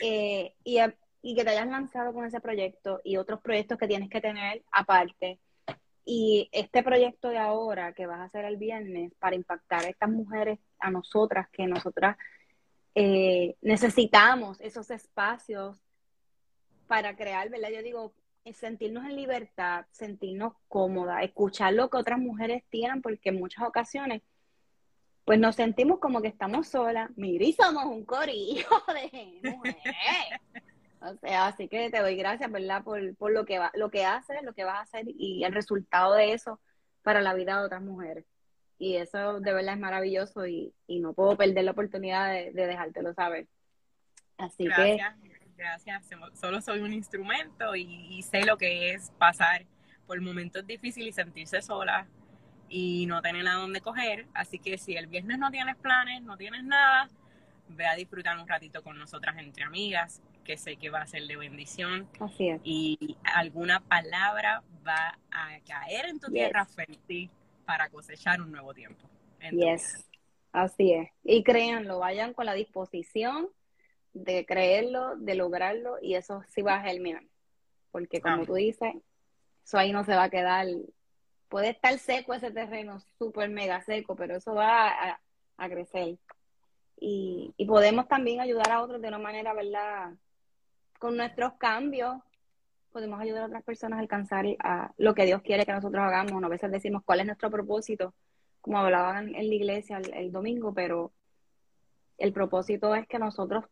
Eh, 0.01 0.53
y, 0.63 0.79
y, 1.21 1.35
que 1.35 1.43
te 1.43 1.49
hayas 1.49 1.67
lanzado 1.67 2.13
con 2.13 2.25
ese 2.25 2.41
proyecto 2.41 3.01
y 3.03 3.17
otros 3.17 3.41
proyectos 3.41 3.77
que 3.77 3.87
tienes 3.87 4.09
que 4.09 4.21
tener 4.21 4.63
aparte. 4.71 5.39
Y 6.03 6.49
este 6.51 6.83
proyecto 6.83 7.29
de 7.29 7.39
ahora 7.39 7.93
que 7.93 8.05
vas 8.05 8.19
a 8.19 8.25
hacer 8.25 8.45
el 8.45 8.57
viernes 8.57 9.13
para 9.19 9.35
impactar 9.35 9.85
a 9.85 9.89
estas 9.89 10.09
mujeres, 10.09 10.59
a 10.79 10.91
nosotras, 10.91 11.49
que 11.49 11.65
nosotras 11.65 12.17
eh, 12.93 13.55
necesitamos 13.61 14.61
esos 14.61 14.91
espacios 14.91 15.81
para 16.87 17.15
crear, 17.15 17.49
¿verdad? 17.49 17.69
Yo 17.69 17.81
digo, 17.81 18.13
sentirnos 18.53 19.05
en 19.05 19.15
libertad, 19.15 19.85
sentirnos 19.91 20.53
cómodas, 20.67 21.23
escuchar 21.23 21.73
lo 21.73 21.89
que 21.89 21.97
otras 21.97 22.19
mujeres 22.19 22.63
tienen, 22.69 23.01
porque 23.01 23.29
en 23.29 23.39
muchas 23.39 23.67
ocasiones 23.67 24.21
pues 25.25 25.39
nos 25.39 25.55
sentimos 25.55 25.99
como 25.99 26.21
que 26.21 26.27
estamos 26.27 26.67
solas. 26.67 27.09
Mira, 27.15 27.43
y 27.43 27.53
somos 27.53 27.85
un 27.85 28.05
corillo 28.05 28.67
de 28.88 29.51
mujeres. 29.51 29.83
O 31.01 31.15
sea, 31.17 31.47
así 31.47 31.67
que 31.67 31.89
te 31.89 31.99
doy 31.99 32.15
gracias, 32.15 32.51
¿verdad? 32.51 32.83
Por, 32.83 33.15
por 33.15 33.31
lo 33.31 33.45
que 33.45 33.59
va, 33.59 33.71
lo 33.73 33.89
que 33.89 34.05
haces, 34.05 34.41
lo 34.43 34.53
que 34.53 34.63
vas 34.63 34.77
a 34.77 34.81
hacer 34.81 35.05
y 35.07 35.43
el 35.43 35.53
resultado 35.53 36.13
de 36.13 36.33
eso 36.33 36.59
para 37.01 37.21
la 37.21 37.33
vida 37.33 37.59
de 37.59 37.65
otras 37.65 37.81
mujeres. 37.81 38.25
Y 38.77 38.97
eso 38.97 39.39
de 39.39 39.53
verdad 39.53 39.73
es 39.73 39.79
maravilloso 39.79 40.45
y, 40.47 40.73
no 40.88 41.13
puedo 41.13 41.35
perder 41.35 41.63
la 41.63 41.71
oportunidad 41.71 42.31
de, 42.31 42.51
dejártelo 42.51 43.13
saber. 43.13 43.47
Así 44.38 44.65
gracias, 44.65 45.15
que. 45.21 45.35
Gracias, 45.57 46.09
solo 46.33 46.61
soy 46.61 46.81
un 46.81 46.91
instrumento 46.91 47.75
y, 47.75 48.07
y 48.17 48.21
sé 48.23 48.43
lo 48.43 48.57
que 48.57 48.91
es 48.91 49.11
pasar 49.17 49.65
por 50.05 50.19
momentos 50.21 50.67
difíciles 50.67 51.09
y 51.09 51.13
sentirse 51.13 51.61
sola 51.61 52.05
y 52.69 53.06
no 53.06 53.21
tener 53.21 53.47
a 53.47 53.54
dónde 53.54 53.82
coger. 53.82 54.28
Así 54.34 54.60
que 54.60 54.78
si 54.78 54.95
el 54.95 55.08
viernes 55.08 55.38
no 55.38 55.51
tienes 55.51 55.75
planes, 55.78 56.21
no 56.21 56.38
tienes 56.38 56.63
nada, 56.63 57.10
ve 57.69 57.86
a 57.86 57.95
disfrutar 57.95 58.38
un 58.38 58.47
ratito 58.47 58.84
con 58.84 58.97
nosotras 58.97 59.36
entre 59.38 59.63
amigas, 59.63 60.21
que 60.43 60.58
sé 60.58 60.78
que 60.78 60.89
va 60.89 61.01
a 61.01 61.08
ser 61.08 61.23
de 61.23 61.38
bendición. 61.38 62.08
Así 62.19 62.49
es. 62.49 62.62
Y 62.63 63.17
alguna 63.23 63.80
palabra 63.80 64.63
va 64.88 65.17
a 65.32 65.60
caer 65.67 66.06
en 66.06 66.19
tu 66.19 66.32
tierra 66.32 66.65
fértil 66.65 67.30
para 67.65 67.89
cosechar 67.89 68.41
un 68.41 68.51
nuevo 68.51 68.73
tiempo. 68.73 69.10
Yes. 69.51 70.08
Así 70.51 70.93
es. 70.93 71.10
Y 71.23 71.43
créanlo, 71.43 71.99
vayan 71.99 72.34
con 72.34 72.45
la 72.45 72.54
disposición 72.54 73.49
de 74.13 74.45
creerlo, 74.45 75.17
de 75.17 75.36
lograrlo, 75.36 75.97
y 76.01 76.15
eso 76.15 76.43
sí 76.47 76.62
va 76.62 76.75
a 76.75 76.82
germinar. 76.82 77.23
Porque 77.91 78.21
como 78.21 78.45
tú 78.45 78.54
dices, 78.54 78.93
eso 79.65 79.78
ahí 79.78 79.91
no 79.91 80.06
se 80.06 80.15
va 80.15 80.23
a 80.23 80.30
quedar 80.30 80.67
puede 81.49 81.69
estar 81.69 81.97
seco 81.99 82.34
ese 82.34 82.51
terreno, 82.51 82.99
súper 83.17 83.49
mega 83.49 83.81
seco, 83.81 84.15
pero 84.15 84.36
eso 84.36 84.53
va 84.53 85.19
a, 85.58 85.69
crecer. 85.69 86.17
Y, 86.97 87.53
podemos 87.67 88.08
también 88.08 88.41
ayudar 88.41 88.71
a 88.71 88.81
otros 88.81 89.01
de 89.01 89.08
una 89.08 89.19
manera, 89.19 89.53
¿verdad? 89.53 90.13
Con 90.99 91.17
nuestros 91.17 91.53
cambios, 91.53 92.17
podemos 92.91 93.19
ayudar 93.19 93.43
a 93.43 93.47
otras 93.47 93.63
personas 93.63 93.97
a 93.97 94.01
alcanzar 94.01 94.45
a 94.60 94.93
lo 94.97 95.13
que 95.13 95.25
Dios 95.25 95.41
quiere 95.41 95.65
que 95.65 95.73
nosotros 95.73 96.03
hagamos. 96.03 96.43
A 96.43 96.47
veces 96.47 96.71
decimos 96.71 97.03
cuál 97.03 97.19
es 97.19 97.25
nuestro 97.25 97.51
propósito, 97.51 98.13
como 98.62 98.79
hablaban 98.79 99.36
en 99.36 99.49
la 99.49 99.55
iglesia 99.55 99.97
el, 99.97 100.31
domingo, 100.31 100.73
pero 100.73 101.12
el 102.17 102.34
propósito 102.34 102.95
es 102.95 103.08
que 103.08 103.19
nosotros 103.19 103.65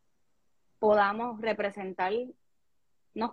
podamos 0.77 1.39
representarnos 1.41 2.33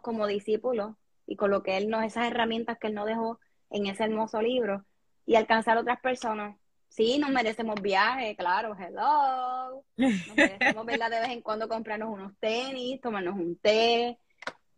como 0.02 0.26
discípulos 0.26 0.94
y 1.26 1.36
con 1.36 1.50
lo 1.50 1.62
que 1.62 1.76
Él 1.76 1.88
nos, 1.88 2.04
esas 2.04 2.26
herramientas 2.26 2.78
que 2.78 2.86
Él 2.86 2.94
nos 2.94 3.06
dejó, 3.06 3.40
en 3.70 3.86
ese 3.86 4.04
hermoso 4.04 4.40
libro 4.42 4.84
y 5.26 5.36
alcanzar 5.36 5.76
a 5.76 5.80
otras 5.80 6.00
personas. 6.00 6.56
Sí, 6.88 7.18
nos 7.18 7.30
merecemos 7.30 7.80
viajes, 7.80 8.36
claro, 8.36 8.76
hello. 8.76 9.84
Nos 9.96 10.36
merecemos 10.36 10.84
verla 10.84 11.08
de 11.08 11.20
vez 11.20 11.28
en 11.30 11.40
cuando 11.40 11.68
comprarnos 11.68 12.10
unos 12.10 12.36
tenis, 12.40 13.00
tomarnos 13.00 13.36
un 13.36 13.56
té, 13.56 14.18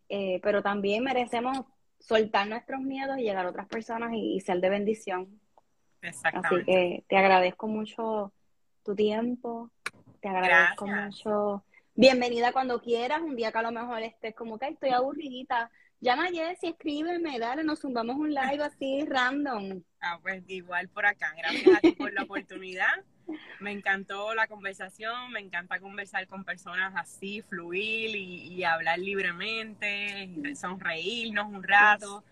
eh, 0.09 0.39
pero 0.43 0.61
también 0.61 1.03
merecemos 1.03 1.65
soltar 1.99 2.47
nuestros 2.47 2.81
miedos 2.81 3.17
y 3.17 3.23
llegar 3.23 3.45
a 3.45 3.49
otras 3.49 3.67
personas 3.67 4.11
y, 4.13 4.39
ser 4.41 4.59
de 4.59 4.69
bendición. 4.69 5.39
Exactamente. 6.01 6.47
Así 6.49 6.65
que 6.65 7.03
te 7.07 7.17
agradezco 7.17 7.67
mucho 7.67 8.31
tu 8.83 8.95
tiempo, 8.95 9.71
te 10.19 10.27
agradezco 10.27 10.85
mucho. 10.85 11.63
Bienvenida 11.95 12.51
cuando 12.51 12.79
quieras, 12.81 13.21
un 13.21 13.35
día 13.35 13.51
que 13.51 13.57
a 13.57 13.63
lo 13.63 13.71
mejor 13.71 14.03
estés 14.03 14.35
como 14.35 14.59
que 14.59 14.67
estoy 14.67 14.89
aburridita, 14.89 15.71
Llama 16.03 16.25
a 16.25 16.31
Jessy, 16.31 16.67
escríbeme, 16.67 17.39
dale, 17.39 17.63
nos 17.63 17.79
zumbamos 17.79 18.17
un 18.17 18.33
live 18.33 18.61
así 18.61 19.05
random. 19.05 19.81
Ah, 20.01 20.19
pues 20.21 20.43
igual 20.49 20.89
por 20.89 21.05
acá. 21.05 21.33
Gracias 21.37 21.77
a 21.77 21.79
ti 21.79 21.93
por 21.93 22.11
la 22.11 22.23
oportunidad. 22.23 23.05
Me 23.61 23.71
encantó 23.71 24.35
la 24.35 24.47
conversación, 24.47 25.31
me 25.31 25.39
encanta 25.39 25.79
conversar 25.79 26.27
con 26.27 26.43
personas 26.43 26.91
así, 26.97 27.41
fluir 27.41 28.17
y, 28.17 28.53
y 28.53 28.65
hablar 28.65 28.99
libremente, 28.99 30.29
sonreírnos 30.59 31.47
un 31.47 31.63
rato. 31.63 32.25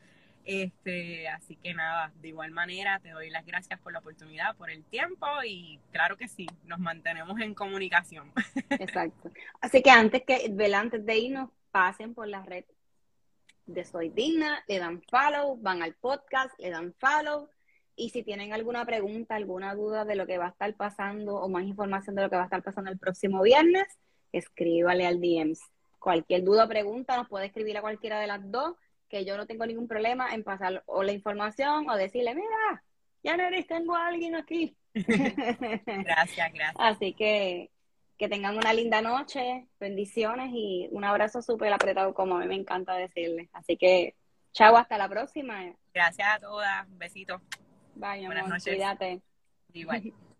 Este, 0.44 1.30
así 1.30 1.56
que 1.56 1.74
nada, 1.74 2.12
de 2.22 2.28
igual 2.28 2.52
manera 2.52 3.00
te 3.00 3.12
doy 3.12 3.30
las 3.30 3.46
gracias 3.46 3.80
por 3.80 3.94
la 3.94 4.00
oportunidad, 4.00 4.54
por 4.58 4.70
el 4.70 4.84
tiempo 4.84 5.28
y 5.48 5.80
claro 5.94 6.18
que 6.18 6.28
sí, 6.28 6.46
nos 6.66 6.80
mantenemos 6.80 7.40
en 7.40 7.54
comunicación. 7.54 8.34
Exacto. 8.72 9.32
Así 9.62 9.82
que 9.82 9.92
antes 9.92 10.24
que, 10.28 10.54
antes 10.76 11.06
de 11.06 11.18
irnos, 11.18 11.52
pasen 11.72 12.14
por 12.14 12.28
la 12.28 12.44
red 12.44 12.66
de 13.74 13.86
Soy 13.86 14.10
Digna, 14.10 14.64
le 14.68 14.80
dan 14.80 15.02
follow, 15.10 15.58
van 15.58 15.82
al 15.82 15.94
podcast, 15.96 16.58
le 16.60 16.70
dan 16.70 16.94
follow. 17.00 17.50
Y 17.96 18.10
si 18.10 18.24
tienen 18.24 18.54
alguna 18.54 18.86
pregunta, 18.86 19.36
alguna 19.36 19.76
duda 19.76 20.06
de 20.06 20.16
lo 20.16 20.26
que 20.26 20.38
va 20.38 20.48
a 20.48 20.50
estar 20.50 20.74
pasando 20.76 21.36
o 21.36 21.50
más 21.50 21.64
información 21.64 22.16
de 22.16 22.24
lo 22.24 22.30
que 22.30 22.36
va 22.36 22.44
a 22.44 22.46
estar 22.46 22.64
pasando 22.64 22.90
el 22.92 22.98
próximo 22.98 23.42
viernes, 23.42 23.88
escríbale 24.32 25.06
al 25.06 25.20
DMs. 25.20 25.62
Cualquier 26.00 26.44
duda 26.44 26.66
o 26.66 26.68
pregunta 26.68 27.18
nos 27.18 27.28
puede 27.28 27.46
escribir 27.46 27.78
a 27.78 27.82
cualquiera 27.82 28.20
de 28.20 28.28
las 28.28 28.50
dos 28.50 28.76
que 29.10 29.26
yo 29.26 29.38
no 29.38 29.46
tengo 29.46 29.66
ningún 29.66 29.88
problema 29.88 30.34
en 30.34 30.44
pasar 30.44 30.84
o 30.86 31.04
la 31.04 31.12
información 31.12 31.90
o 31.90 31.96
decirle, 31.96 32.34
mira, 32.34 32.84
ya 33.24 33.36
no 33.38 33.44
eres, 33.44 33.68
tengo 33.68 33.96
a 33.96 34.08
alguien 34.08 34.36
aquí. 34.36 34.76
gracias, 34.94 36.54
gracias. 36.54 36.76
Así 36.78 37.14
que 37.14 37.70
que 38.22 38.30
tengan 38.30 38.56
una 38.56 38.72
linda 38.72 39.02
noche, 39.02 39.66
bendiciones 39.80 40.52
y 40.54 40.88
un 40.92 41.04
abrazo 41.04 41.42
súper 41.42 41.74
apretado 41.74 42.14
como 42.14 42.36
a 42.36 42.42
mí 42.42 42.46
me 42.46 42.54
encanta 42.54 42.94
decirles. 42.94 43.50
Así 43.52 43.78
que, 43.78 44.14
chao, 44.54 44.78
hasta 44.78 44.96
la 45.00 45.10
próxima. 45.10 45.74
Gracias 45.92 46.28
a 46.36 46.40
todas, 46.40 46.86
besitos. 47.00 47.42
Bye, 47.96 48.28
Buenas 48.28 48.44
amor, 48.44 48.50
noches. 48.60 48.76
cuídate. 48.76 49.22
Igual. 49.74 50.14